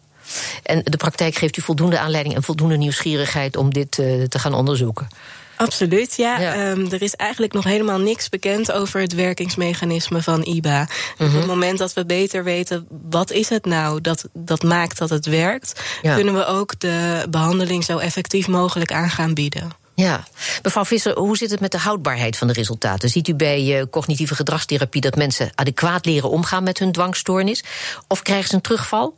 En 0.63 0.81
de 0.83 0.97
praktijk 0.97 1.35
geeft 1.35 1.57
u 1.57 1.61
voldoende 1.61 1.99
aanleiding 1.99 2.35
en 2.35 2.43
voldoende 2.43 2.77
nieuwsgierigheid 2.77 3.57
om 3.57 3.73
dit 3.73 3.97
uh, 3.97 4.23
te 4.23 4.39
gaan 4.39 4.53
onderzoeken. 4.53 5.07
Absoluut, 5.55 6.15
ja. 6.15 6.39
ja. 6.39 6.71
Um, 6.71 6.91
er 6.91 7.01
is 7.01 7.15
eigenlijk 7.15 7.53
nog 7.53 7.63
helemaal 7.63 7.99
niks 7.99 8.29
bekend 8.29 8.71
over 8.71 9.01
het 9.01 9.13
werkingsmechanisme 9.13 10.21
van 10.21 10.43
IBA. 10.43 10.79
Mm 10.79 10.87
-hmm. 11.17 11.27
Op 11.27 11.33
het 11.33 11.45
moment 11.45 11.77
dat 11.77 11.93
we 11.93 12.05
beter 12.05 12.43
weten 12.43 12.87
wat 13.09 13.31
is 13.31 13.49
het 13.49 13.65
nou 13.65 14.01
dat, 14.01 14.27
dat 14.33 14.63
maakt 14.63 14.97
dat 14.97 15.09
het 15.09 15.25
werkt, 15.25 15.81
ja. 16.01 16.15
kunnen 16.15 16.33
we 16.33 16.45
ook 16.45 16.79
de 16.79 17.25
behandeling 17.29 17.83
zo 17.83 17.97
effectief 17.97 18.47
mogelijk 18.47 18.91
aan 18.91 19.09
gaan 19.09 19.33
bieden. 19.33 19.80
Ja, 19.95 20.27
mevrouw 20.63 20.85
Visser, 20.85 21.17
hoe 21.17 21.37
zit 21.37 21.51
het 21.51 21.59
met 21.59 21.71
de 21.71 21.77
houdbaarheid 21.77 22.37
van 22.37 22.47
de 22.47 22.53
resultaten? 22.53 23.09
Ziet 23.09 23.27
u 23.27 23.35
bij 23.35 23.79
uh, 23.79 23.83
cognitieve 23.89 24.35
gedragstherapie 24.35 25.01
dat 25.01 25.15
mensen 25.15 25.51
adequaat 25.55 26.05
leren 26.05 26.29
omgaan 26.29 26.63
met 26.63 26.79
hun 26.79 26.91
dwangstoornis? 26.91 27.63
Of 28.07 28.21
krijgen 28.21 28.47
ze 28.47 28.55
een 28.55 28.61
terugval? 28.61 29.15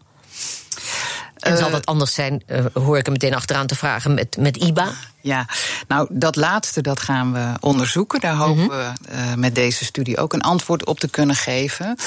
En 1.39 1.57
zal 1.57 1.69
dat 1.69 1.85
anders 1.85 2.13
zijn, 2.13 2.43
uh, 2.47 2.65
hoor 2.73 2.97
ik 2.97 3.05
er 3.05 3.11
meteen 3.11 3.33
achteraan 3.33 3.67
te 3.67 3.75
vragen, 3.75 4.13
met, 4.13 4.37
met 4.37 4.57
IBA? 4.57 4.91
Ja, 5.23 5.45
nou 5.87 6.07
dat 6.11 6.35
laatste 6.35 6.81
dat 6.81 6.99
gaan 6.99 7.33
we 7.33 7.51
onderzoeken. 7.59 8.19
Daar 8.19 8.35
hopen 8.35 8.63
mm 8.63 8.69
-hmm. 8.69 8.93
we 9.07 9.11
uh, 9.11 9.33
met 9.33 9.55
deze 9.55 9.85
studie 9.85 10.17
ook 10.17 10.33
een 10.33 10.41
antwoord 10.41 10.85
op 10.85 10.99
te 10.99 11.09
kunnen 11.09 11.35
geven. 11.35 11.97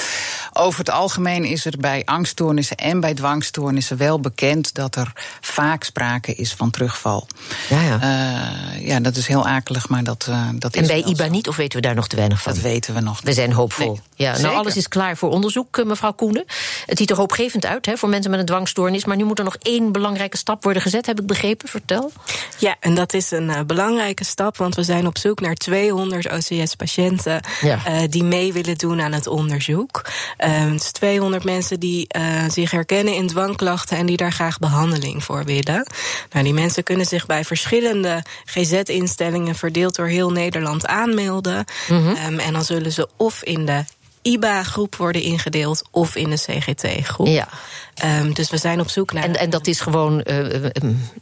over 0.53 0.79
het 0.79 0.89
algemeen 0.89 1.43
is 1.43 1.65
er 1.65 1.73
bij 1.79 2.01
angststoornissen 2.05 2.77
en 2.77 2.99
bij 2.99 3.13
dwangstoornissen 3.13 3.97
wel 3.97 4.19
bekend 4.19 4.73
dat 4.73 4.95
er 4.95 5.11
vaak 5.41 5.83
sprake 5.83 6.35
is 6.35 6.53
van 6.53 6.69
terugval. 6.69 7.27
Ja, 7.69 7.81
ja. 7.81 7.99
Uh, 8.01 8.87
ja 8.87 8.99
dat 8.99 9.15
is 9.15 9.27
heel 9.27 9.47
akelig, 9.47 9.89
maar 9.89 10.03
dat, 10.03 10.27
uh, 10.29 10.49
dat 10.53 10.75
en 10.75 10.83
is. 10.83 10.89
En 10.89 11.01
bij 11.01 11.11
IBA 11.11 11.25
niet, 11.25 11.47
of 11.47 11.55
weten 11.55 11.81
we 11.81 11.87
daar 11.87 11.95
nog 11.95 12.07
te 12.07 12.15
weinig 12.15 12.41
van? 12.41 12.53
Dat 12.53 12.61
weten 12.61 12.93
we 12.93 12.99
nog. 12.99 13.21
We 13.21 13.33
zijn 13.33 13.51
hoopvol. 13.51 13.91
Nee, 13.91 14.01
ja, 14.15 14.37
nou, 14.37 14.55
alles 14.55 14.75
is 14.75 14.87
klaar 14.87 15.17
voor 15.17 15.29
onderzoek, 15.29 15.83
mevrouw 15.83 16.13
Koenen. 16.13 16.45
Het 16.85 16.97
ziet 16.97 17.09
er 17.09 17.15
hoopgevend 17.15 17.65
uit 17.65 17.85
hè, 17.85 17.97
voor 17.97 18.09
mensen 18.09 18.31
met 18.31 18.39
een 18.39 18.45
dwangstoornis. 18.45 19.05
Maar 19.05 19.17
nu 19.17 19.23
moet 19.23 19.37
er 19.37 19.45
nog 19.45 19.57
één 19.61 19.91
belangrijke 19.91 20.37
stap 20.37 20.63
worden 20.63 20.81
gezet, 20.81 21.05
heb 21.05 21.19
ik 21.19 21.27
begrepen. 21.27 21.69
Vertel. 21.69 22.11
Ja, 22.57 22.75
en 22.79 22.95
dat 22.95 23.06
is 23.13 23.31
een 23.31 23.49
uh, 23.49 23.59
belangrijke 23.65 24.23
stap, 24.23 24.57
want 24.57 24.75
we 24.75 24.83
zijn 24.83 25.07
op 25.07 25.17
zoek 25.17 25.39
naar 25.39 25.55
200 25.55 26.31
OCS-patiënten 26.31 27.41
ja. 27.61 27.79
uh, 27.87 28.01
die 28.09 28.23
mee 28.23 28.53
willen 28.53 28.77
doen 28.77 29.01
aan 29.01 29.13
het 29.13 29.27
onderzoek. 29.27 30.05
Uh, 30.45 30.71
dus 30.71 30.91
200 30.91 31.43
mensen 31.43 31.79
die 31.79 32.07
uh, 32.17 32.49
zich 32.49 32.71
herkennen 32.71 33.13
in 33.13 33.27
dwangklachten 33.27 33.97
en 33.97 34.05
die 34.05 34.17
daar 34.17 34.31
graag 34.31 34.59
behandeling 34.59 35.23
voor 35.23 35.43
willen. 35.43 35.87
Nou, 36.31 36.43
die 36.43 36.53
mensen 36.53 36.83
kunnen 36.83 37.05
zich 37.05 37.25
bij 37.25 37.43
verschillende 37.43 38.23
GZ-instellingen 38.45 39.55
verdeeld 39.55 39.95
door 39.95 40.07
heel 40.07 40.31
Nederland 40.31 40.87
aanmelden. 40.87 41.65
Mm 41.89 41.97
-hmm. 42.01 42.15
um, 42.25 42.39
en 42.39 42.53
dan 42.53 42.63
zullen 42.63 42.91
ze 42.91 43.09
of 43.17 43.43
in 43.43 43.65
de 43.65 43.83
IBA-groep 44.27 44.95
worden 44.95 45.21
ingedeeld 45.21 45.83
of 45.91 46.15
in 46.15 46.29
de 46.29 46.35
CGT-groep. 46.35 47.27
Ja. 47.27 47.47
Um, 48.21 48.33
dus 48.33 48.49
we 48.49 48.57
zijn 48.57 48.79
op 48.79 48.89
zoek 48.89 49.13
naar. 49.13 49.23
En, 49.23 49.35
en 49.35 49.49
dat 49.49 49.67
is 49.67 49.79
gewoon 49.79 50.23
uh, 50.25 50.65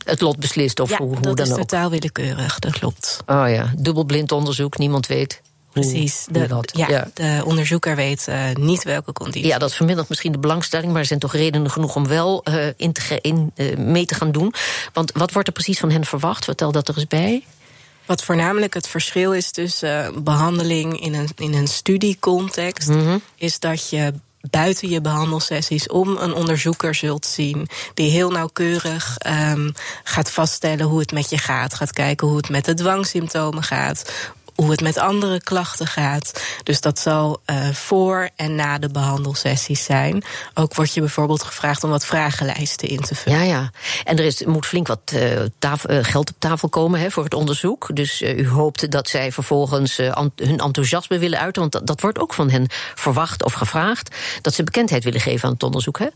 het 0.06 0.22
lot 0.22 0.38
beslist 0.38 0.80
of 0.80 0.90
ja, 0.90 0.98
hoe, 0.98 1.08
hoe 1.08 1.22
dat 1.22 1.38
dan 1.38 1.46
is 1.46 1.52
ook? 1.52 1.58
totaal 1.58 1.90
willekeurig, 1.90 2.60
dat 2.60 2.72
klopt. 2.72 3.18
Oh 3.26 3.50
ja, 3.50 3.74
dubbelblind 3.78 4.32
onderzoek, 4.32 4.78
niemand 4.78 5.08
weet. 5.08 5.42
Precies, 5.82 6.26
de, 6.32 6.48
dat. 6.48 6.72
Ja, 6.76 6.88
ja, 6.90 7.08
de 7.14 7.42
onderzoeker 7.46 7.96
weet 7.96 8.26
uh, 8.30 8.54
niet 8.54 8.84
welke 8.84 9.14
conditie. 9.14 9.48
Ja, 9.48 9.58
dat 9.58 9.74
vermindert 9.74 10.10
misschien 10.10 10.32
de 10.32 10.38
belangstelling, 10.38 10.92
maar 10.92 11.02
er 11.02 11.08
zijn 11.08 11.20
toch 11.20 11.34
redenen 11.34 11.72
genoeg 11.72 11.96
om 11.96 12.08
wel 12.08 12.44
uh, 12.50 12.68
in 12.78 12.94
te, 12.94 13.20
in, 13.22 13.52
uh, 13.56 13.78
mee 13.78 14.06
te 14.06 14.16
gaan 14.16 14.32
doen. 14.32 14.54
Want 14.94 15.12
wat 15.12 15.32
wordt 15.32 15.48
er 15.48 15.54
precies 15.54 15.80
van 15.80 15.92
hen 15.92 16.06
verwacht? 16.06 16.44
Vertel 16.44 16.72
dat 16.72 16.88
er 16.88 16.96
eens 16.96 17.08
bij. 17.08 17.44
Wat 18.06 18.24
voornamelijk 18.24 18.74
het 18.74 18.88
verschil 18.88 19.34
is 19.34 19.52
tussen 19.52 20.14
uh, 20.14 20.22
behandeling 20.22 21.02
in 21.02 21.14
een, 21.14 21.30
in 21.36 21.54
een 21.54 21.68
studiecontext, 21.68 22.90
mm 22.90 23.06
-hmm. 23.06 23.22
is 23.36 23.60
dat 23.60 23.90
je 23.90 24.14
buiten 24.50 24.90
je 24.90 25.02
behandelsessies 25.02 25.88
om 25.88 26.18
een 26.18 26.34
onderzoeker 26.34 26.96
zult 26.96 27.26
zien 27.26 27.68
die 27.94 28.12
heel 28.12 28.32
nauwkeurig 28.32 29.18
um, 29.52 29.74
gaat 30.04 30.32
vaststellen 30.32 30.86
hoe 30.86 31.00
het 31.00 31.12
met 31.12 31.30
je 31.30 31.38
gaat, 31.38 31.74
gaat 31.74 31.94
kijken 31.94 32.28
hoe 32.28 32.38
het 32.38 32.50
met 32.50 32.66
de 32.66 32.74
dwangsymptomen 32.74 33.64
gaat, 33.64 34.12
hoe 34.56 34.72
het 34.72 34.82
met 34.82 34.98
andere 34.98 35.42
klachten 35.42 35.88
gaat. 35.88 36.44
Dus 36.64 36.82
dat 36.82 37.00
zal 37.00 37.42
uh, 37.46 37.70
voor 37.70 38.30
en 38.36 38.56
na 38.56 38.78
de 38.78 38.90
behandelsessies 38.90 39.84
zijn. 39.84 40.24
Ook 40.54 40.76
wordt 40.76 40.94
je 40.94 41.00
bijvoorbeeld 41.00 41.44
gevraagd 41.44 41.84
om 41.84 41.90
wat 41.90 42.06
vragenlijsten 42.06 42.90
in 42.90 43.02
te 43.02 43.16
vullen. 43.16 43.40
Ja, 43.40 43.46
ja. 43.46 43.72
En 44.04 44.18
er 44.18 44.26
is, 44.26 44.44
moet 44.46 44.66
flink 44.66 44.88
wat 44.88 45.14
tafel, 45.60 45.90
uh, 45.90 46.00
geld 46.02 46.30
op 46.30 46.36
tafel 46.40 46.70
komen 46.70 47.00
hè, 47.00 47.12
voor 47.12 47.24
het 47.24 47.34
onderzoek. 47.34 47.90
Dus 47.94 48.22
u 48.22 48.48
hoopt 48.48 48.92
dat 48.92 49.10
zij 49.10 49.32
vervolgens 49.32 49.98
hun 50.36 50.58
enthousiasme 50.58 51.18
willen 51.18 51.40
uiten. 51.40 51.62
Want 51.62 51.74
dat, 51.74 51.88
dat 51.88 52.02
wordt 52.02 52.20
ook 52.20 52.34
van 52.34 52.50
hen 52.50 52.68
verwacht 52.96 53.44
of 53.44 53.54
gevraagd. 53.54 54.16
Dat 54.42 54.54
ze 54.54 54.64
bekendheid 54.64 55.04
willen 55.04 55.22
geven 55.22 55.48
aan 55.48 55.54
het 55.54 55.64
onderzoek, 55.64 56.00
hè? 56.00 56.08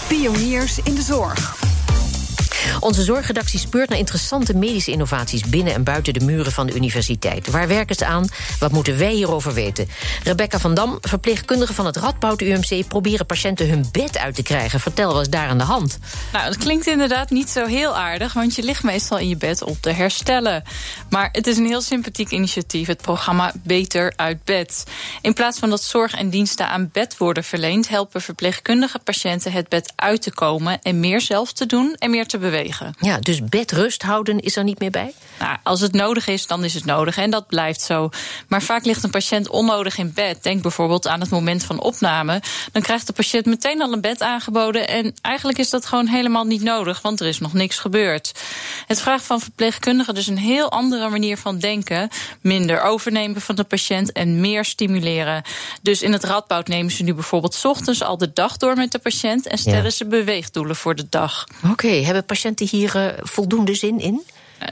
Pioniers 0.07 0.79
in 0.79 0.95
de 0.95 1.01
zorg. 1.01 1.74
Onze 2.79 3.03
zorgredactie 3.03 3.59
speurt 3.59 3.89
naar 3.89 3.97
interessante 3.97 4.55
medische 4.55 4.91
innovaties 4.91 5.43
binnen 5.43 5.73
en 5.73 5.83
buiten 5.83 6.13
de 6.13 6.25
muren 6.25 6.51
van 6.51 6.67
de 6.67 6.75
universiteit. 6.75 7.51
Waar 7.51 7.67
werken 7.67 7.95
ze 7.95 8.05
aan? 8.05 8.27
Wat 8.59 8.71
moeten 8.71 8.97
wij 8.97 9.13
hierover 9.13 9.53
weten? 9.53 9.87
Rebecca 10.23 10.59
van 10.59 10.73
Dam, 10.73 10.97
verpleegkundige 11.01 11.73
van 11.73 11.85
het 11.85 11.97
Radboud 11.97 12.41
UMC, 12.41 12.87
proberen 12.87 13.25
patiënten 13.25 13.69
hun 13.69 13.85
bed 13.91 14.17
uit 14.17 14.35
te 14.35 14.43
krijgen. 14.43 14.79
Vertel, 14.79 15.13
wat 15.13 15.21
is 15.21 15.29
daar 15.29 15.47
aan 15.47 15.57
de 15.57 15.63
hand? 15.63 15.99
Nou, 16.33 16.45
dat 16.45 16.57
klinkt 16.57 16.87
inderdaad 16.87 17.29
niet 17.29 17.49
zo 17.49 17.65
heel 17.65 17.97
aardig, 17.97 18.33
want 18.33 18.55
je 18.55 18.63
ligt 18.63 18.83
meestal 18.83 19.17
in 19.17 19.29
je 19.29 19.37
bed 19.37 19.63
op 19.63 19.77
te 19.81 19.91
herstellen. 19.91 20.63
Maar 21.09 21.29
het 21.31 21.47
is 21.47 21.57
een 21.57 21.65
heel 21.65 21.81
sympathiek 21.81 22.31
initiatief, 22.31 22.87
het 22.87 23.01
programma 23.01 23.53
Beter 23.63 24.13
uit 24.15 24.43
bed. 24.43 24.83
In 25.21 25.33
plaats 25.33 25.59
van 25.59 25.69
dat 25.69 25.83
zorg 25.83 26.13
en 26.13 26.29
diensten 26.29 26.67
aan 26.67 26.89
bed 26.91 27.17
worden 27.17 27.43
verleend, 27.43 27.89
helpen 27.89 28.21
verpleegkundige 28.21 28.99
patiënten 28.99 29.51
het 29.51 29.69
bed 29.69 29.93
uit 29.95 30.21
te 30.21 30.33
komen 30.33 30.81
en 30.81 30.99
meer 30.99 31.21
zelf 31.21 31.53
te 31.53 31.65
doen 31.65 31.95
en 31.97 32.09
meer 32.09 32.27
te 32.27 32.37
bewegen. 32.37 32.54
Ja, 32.99 33.19
dus 33.19 33.43
bedrust 33.43 34.01
houden 34.01 34.39
is 34.39 34.55
er 34.55 34.63
niet 34.63 34.79
meer 34.79 34.91
bij? 34.91 35.13
Nou, 35.39 35.57
als 35.63 35.81
het 35.81 35.93
nodig 35.93 36.27
is, 36.27 36.47
dan 36.47 36.63
is 36.63 36.73
het 36.73 36.85
nodig 36.85 37.17
en 37.17 37.29
dat 37.29 37.47
blijft 37.47 37.81
zo. 37.81 38.09
Maar 38.47 38.61
vaak 38.61 38.85
ligt 38.85 39.03
een 39.03 39.09
patiënt 39.09 39.49
onnodig 39.49 39.97
in 39.97 40.13
bed. 40.13 40.43
Denk 40.43 40.61
bijvoorbeeld 40.61 41.07
aan 41.07 41.19
het 41.19 41.29
moment 41.29 41.63
van 41.63 41.81
opname. 41.81 42.41
Dan 42.71 42.81
krijgt 42.81 43.07
de 43.07 43.13
patiënt 43.13 43.45
meteen 43.45 43.81
al 43.81 43.93
een 43.93 44.01
bed 44.01 44.21
aangeboden. 44.21 44.87
En 44.87 45.13
eigenlijk 45.21 45.57
is 45.57 45.69
dat 45.69 45.85
gewoon 45.85 46.07
helemaal 46.07 46.43
niet 46.43 46.61
nodig, 46.61 47.01
want 47.01 47.19
er 47.19 47.27
is 47.27 47.39
nog 47.39 47.53
niks 47.53 47.79
gebeurd. 47.79 48.31
Het 48.87 49.01
vraagt 49.01 49.25
van 49.25 49.39
verpleegkundigen 49.39 50.13
dus 50.13 50.27
een 50.27 50.37
heel 50.37 50.71
andere 50.71 51.09
manier 51.09 51.37
van 51.37 51.57
denken. 51.57 52.09
Minder 52.41 52.81
overnemen 52.81 53.41
van 53.41 53.55
de 53.55 53.63
patiënt 53.63 54.11
en 54.11 54.39
meer 54.39 54.65
stimuleren. 54.65 55.43
Dus 55.81 56.01
in 56.01 56.11
het 56.11 56.23
Radboud 56.23 56.67
nemen 56.67 56.91
ze 56.91 57.03
nu 57.03 57.13
bijvoorbeeld 57.13 57.53
's 57.53 57.65
ochtends 57.65 58.03
al 58.03 58.17
de 58.17 58.33
dag 58.33 58.57
door 58.57 58.75
met 58.75 58.91
de 58.91 58.99
patiënt 58.99 59.47
en 59.47 59.57
stellen 59.57 59.83
ja. 59.83 59.89
ze 59.89 60.05
beweegdoelen 60.05 60.75
voor 60.75 60.95
de 60.95 61.05
dag. 61.09 61.47
Oké, 61.63 61.71
okay, 61.71 62.03
hebben 62.03 62.25
patiënten 62.25 62.44
hier 62.53 62.95
uh, 62.95 63.05
voldoende 63.17 63.73
zin 63.73 63.99
in? 63.99 64.21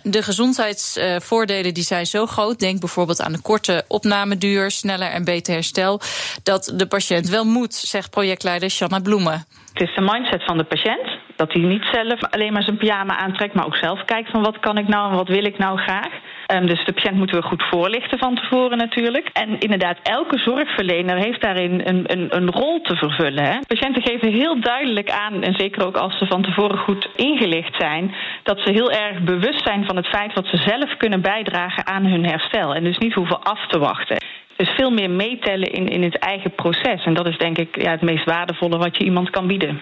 De 0.03 0.23
gezondheidsvoordelen 0.23 1.73
die 1.73 1.83
zijn 1.83 2.05
zo 2.05 2.25
groot. 2.25 2.59
Denk 2.59 2.79
bijvoorbeeld 2.79 3.21
aan 3.21 3.31
de 3.31 3.41
korte 3.41 3.85
opnameduur, 3.87 4.71
sneller 4.71 5.11
en 5.11 5.23
beter 5.23 5.53
herstel. 5.53 6.01
Dat 6.43 6.73
de 6.75 6.87
patiënt 6.87 7.29
wel 7.29 7.45
moet, 7.45 7.73
zegt 7.73 8.09
projectleider 8.09 8.69
Shanna 8.69 8.99
Bloemen. 8.99 9.45
Het 9.73 9.81
is 9.81 9.95
de 9.95 10.01
mindset 10.01 10.43
van 10.45 10.57
de 10.57 10.63
patiënt. 10.63 11.22
Dat 11.35 11.53
hij 11.53 11.61
niet 11.61 11.85
zelf 11.91 12.23
alleen 12.29 12.53
maar 12.53 12.63
zijn 12.63 12.77
pyjama 12.77 13.17
aantrekt, 13.17 13.53
maar 13.53 13.65
ook 13.65 13.75
zelf 13.75 14.05
kijkt 14.05 14.29
van 14.29 14.43
wat 14.43 14.59
kan 14.59 14.77
ik 14.77 14.87
nou 14.87 15.09
en 15.09 15.15
wat 15.15 15.27
wil 15.27 15.45
ik 15.45 15.57
nou 15.57 15.77
graag. 15.77 16.11
Um, 16.53 16.65
dus 16.65 16.85
de 16.85 16.93
patiënt 16.93 17.15
moeten 17.15 17.37
we 17.37 17.47
goed 17.47 17.63
voorlichten 17.69 18.17
van 18.17 18.35
tevoren 18.35 18.77
natuurlijk. 18.77 19.29
En 19.33 19.59
inderdaad, 19.59 19.97
elke 20.03 20.37
zorgverlener 20.37 21.17
heeft 21.17 21.41
daarin 21.41 21.81
een, 21.83 22.03
een, 22.11 22.35
een 22.35 22.51
rol 22.51 22.81
te 22.81 22.95
vervullen. 22.95 23.43
Hè. 23.43 23.59
Patiënten 23.67 24.01
geven 24.01 24.31
heel 24.31 24.59
duidelijk 24.59 25.11
aan, 25.11 25.41
en 25.41 25.53
zeker 25.53 25.85
ook 25.85 25.97
als 25.97 26.17
ze 26.17 26.25
van 26.25 26.41
tevoren 26.41 26.77
goed 26.77 27.09
ingelicht 27.15 27.75
zijn, 27.77 28.15
dat 28.43 28.59
ze 28.59 28.71
heel 28.71 28.91
erg 28.91 29.21
bewust 29.21 29.63
zijn 29.63 29.85
van 29.85 29.95
het 29.95 30.07
feit 30.07 30.33
wat 30.33 30.45
ze 30.45 30.57
zelf 30.57 30.97
kunnen 30.97 31.21
bijdragen 31.21 31.87
aan 31.87 32.05
hun 32.05 32.25
herstel. 32.25 32.75
En 32.75 32.83
dus 32.83 32.97
niet 32.97 33.13
hoeven 33.13 33.43
af 33.43 33.67
te 33.67 33.79
wachten. 33.79 34.17
Dus 34.57 34.69
veel 34.69 34.89
meer 34.89 35.09
meetellen 35.09 35.71
in, 35.71 35.89
in 35.89 36.03
het 36.03 36.17
eigen 36.19 36.55
proces. 36.55 37.05
En 37.05 37.13
dat 37.13 37.25
is 37.25 37.37
denk 37.37 37.57
ik 37.57 37.81
ja, 37.81 37.91
het 37.91 38.01
meest 38.01 38.25
waardevolle 38.25 38.77
wat 38.77 38.97
je 38.97 39.03
iemand 39.03 39.29
kan 39.29 39.47
bieden. 39.47 39.81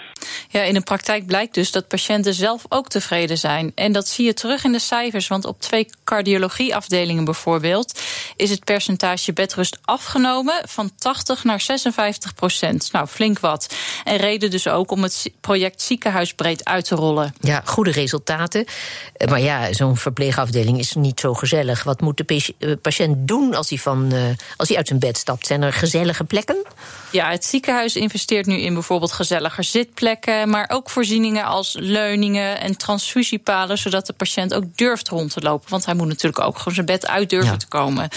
Ja, 0.50 0.62
in 0.62 0.74
de 0.74 0.82
praktijk 0.82 1.26
blijkt 1.26 1.54
dus 1.54 1.72
dat 1.72 1.88
patiënten 1.88 2.34
zelf 2.34 2.66
ook 2.70 2.88
tevreden 2.88 3.38
zijn. 3.38 3.72
En 3.76 3.92
dat 3.92 4.08
zie 4.08 4.26
je 4.26 4.34
terug 4.34 4.64
in 4.64 4.72
de 4.72 4.80
cijfers. 4.80 5.28
Want 5.28 5.46
op 5.46 5.60
twee 5.60 5.86
cardiologieafdelingen 6.04 7.26
bijvoorbeeld 7.26 8.02
is 8.36 8.50
het 8.50 8.64
percentage 8.64 9.34
bedrust 9.34 9.80
afgenomen 9.82 10.62
van 10.68 10.92
80 10.96 11.44
naar 11.44 11.62
56 11.62 12.34
procent. 12.34 12.90
Nou, 12.92 13.08
flink 13.08 13.40
wat. 13.40 13.76
En 14.04 14.18
reden 14.18 14.52
dus 14.52 14.68
ook 14.68 14.92
om 14.92 15.04
het 15.04 15.32
project 15.42 15.82
ziekenhuisbreed 15.82 16.66
uit 16.66 16.86
te 16.86 16.96
rollen. 16.96 17.34
Ja, 17.40 17.62
goede 17.66 17.92
resultaten. 17.92 18.66
Maar 19.30 19.42
ja, 19.42 19.74
zo'n 19.74 19.98
verpleegafdeling 19.98 20.80
is 20.80 20.94
niet 20.94 21.20
zo 21.20 21.34
gezellig. 21.34 21.84
Wat 21.84 22.02
moet 22.02 22.18
de 22.28 22.78
patiënt 22.82 23.28
doen 23.28 23.54
als 23.54 23.70
hij 23.70 23.78
van. 23.78 24.12
Als 24.62 24.70
hij 24.70 24.80
uit 24.80 24.88
zijn 24.88 25.00
bed 25.00 25.18
stapt, 25.18 25.48
zijn 25.48 25.62
er 25.62 25.74
gezellige 25.74 26.24
plekken? 26.24 26.64
Ja, 27.12 27.30
het 27.30 27.46
ziekenhuis 27.46 27.96
investeert 27.96 28.46
nu 28.46 28.56
in 28.56 28.74
bijvoorbeeld 28.74 29.12
gezelliger 29.12 29.64
zitplekken, 29.64 30.50
maar 30.50 30.70
ook 30.74 30.90
voorzieningen 30.90 31.46
als 31.46 31.76
leuningen 31.80 32.62
en 32.62 32.78
transfusiepalen, 32.78 33.78
zodat 33.78 34.06
de 34.06 34.14
patiënt 34.14 34.54
ook 34.54 34.64
durft 34.76 35.08
rond 35.08 35.34
te 35.34 35.42
lopen. 35.42 35.70
Want 35.70 35.86
hij 35.86 35.94
moet 35.94 36.08
natuurlijk 36.08 36.46
ook 36.46 36.58
gewoon 36.58 36.74
zijn 36.74 36.86
bed 36.86 37.08
uit 37.08 37.30
durven 37.30 37.52
ja. 37.52 37.58
te 37.58 37.68
komen. 37.68 38.10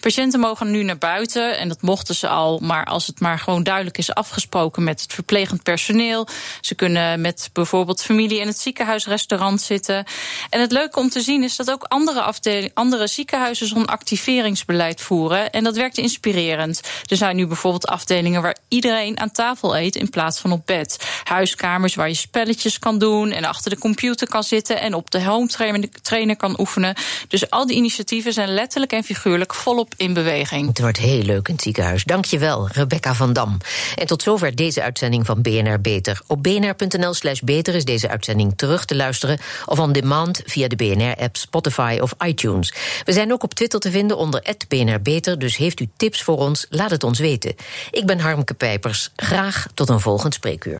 Patiënten 0.00 0.40
mogen 0.40 0.70
nu 0.70 0.82
naar 0.82 0.98
buiten 0.98 1.58
en 1.58 1.68
dat 1.68 1.82
mochten 1.82 2.14
ze 2.14 2.28
al, 2.28 2.58
maar 2.58 2.84
als 2.84 3.06
het 3.06 3.20
maar 3.20 3.38
gewoon 3.38 3.62
duidelijk 3.62 3.98
is 3.98 4.14
afgesproken 4.14 4.84
met 4.84 5.02
het 5.02 5.12
verplegend 5.12 5.62
personeel. 5.62 6.28
Ze 6.60 6.74
kunnen 6.74 7.20
met 7.20 7.50
bijvoorbeeld 7.52 8.02
familie 8.02 8.40
in 8.40 8.46
het 8.46 8.58
ziekenhuisrestaurant 8.58 9.60
zitten. 9.60 10.04
En 10.50 10.60
het 10.60 10.72
leuke 10.72 10.98
om 10.98 11.08
te 11.08 11.20
zien 11.20 11.42
is 11.42 11.56
dat 11.56 11.70
ook 11.70 11.82
andere, 11.82 12.70
andere 12.74 13.06
ziekenhuizen 13.06 13.66
zo'n 13.66 13.86
activeringsbeleid 13.86 15.00
voeren. 15.00 15.50
En 15.50 15.64
dat 15.64 15.76
werkt 15.76 15.98
inspirerend. 15.98 16.80
Er 17.06 17.16
zijn 17.16 17.36
nu 17.36 17.46
bijvoorbeeld 17.46 17.86
afdelingen 17.86 18.23
waar 18.32 18.56
iedereen 18.68 19.20
aan 19.20 19.30
tafel 19.30 19.78
eet 19.78 19.96
in 19.96 20.10
plaats 20.10 20.38
van 20.38 20.52
op 20.52 20.66
bed. 20.66 21.20
Huiskamers 21.24 21.94
waar 21.94 22.08
je 22.08 22.14
spelletjes 22.14 22.78
kan 22.78 22.98
doen 22.98 23.30
en 23.30 23.44
achter 23.44 23.70
de 23.70 23.78
computer 23.78 24.28
kan 24.28 24.42
zitten 24.42 24.80
en 24.80 24.94
op 24.94 25.10
de 25.10 25.24
home 25.24 25.88
trainer 26.02 26.36
kan 26.36 26.60
oefenen. 26.60 26.94
Dus 27.28 27.50
al 27.50 27.66
die 27.66 27.76
initiatieven 27.76 28.32
zijn 28.32 28.54
letterlijk 28.54 28.92
en 28.92 29.04
figuurlijk 29.04 29.54
volop 29.54 29.94
in 29.96 30.12
beweging. 30.12 30.68
Het 30.68 30.80
wordt 30.80 30.98
heel 30.98 31.22
leuk 31.22 31.48
in 31.48 31.54
het 31.54 31.62
ziekenhuis. 31.62 32.04
Dankjewel, 32.04 32.68
Rebecca 32.68 33.14
van 33.14 33.32
Dam. 33.32 33.56
En 33.94 34.06
tot 34.06 34.22
zover 34.22 34.54
deze 34.54 34.82
uitzending 34.82 35.26
van 35.26 35.42
BNR 35.42 35.80
Beter. 35.80 36.20
Op 36.26 36.42
bnr.nl 36.42 37.14
slash 37.14 37.40
beter 37.40 37.74
is 37.74 37.84
deze 37.84 38.08
uitzending 38.08 38.52
terug 38.56 38.84
te 38.84 38.96
luisteren... 38.96 39.38
of 39.66 39.78
on 39.78 39.92
demand 39.92 40.42
via 40.44 40.68
de 40.68 40.76
BNR-app, 40.76 41.36
Spotify 41.36 41.98
of 42.00 42.14
iTunes. 42.24 42.74
We 43.04 43.12
zijn 43.12 43.32
ook 43.32 43.42
op 43.42 43.54
Twitter 43.54 43.80
te 43.80 43.90
vinden 43.90 44.16
onder 44.16 44.42
BNR 44.68 45.00
Beter... 45.02 45.38
dus 45.38 45.56
heeft 45.56 45.80
u 45.80 45.88
tips 45.96 46.22
voor 46.22 46.38
ons, 46.38 46.66
laat 46.70 46.90
het 46.90 47.04
ons 47.04 47.18
weten. 47.18 47.54
Ik 47.90 48.06
ben 48.16 48.24
Harmke 48.24 48.54
Pijpers. 48.54 49.10
Graag 49.16 49.66
tot 49.74 49.88
een 49.88 50.00
volgend 50.00 50.34
spreekuur. 50.34 50.72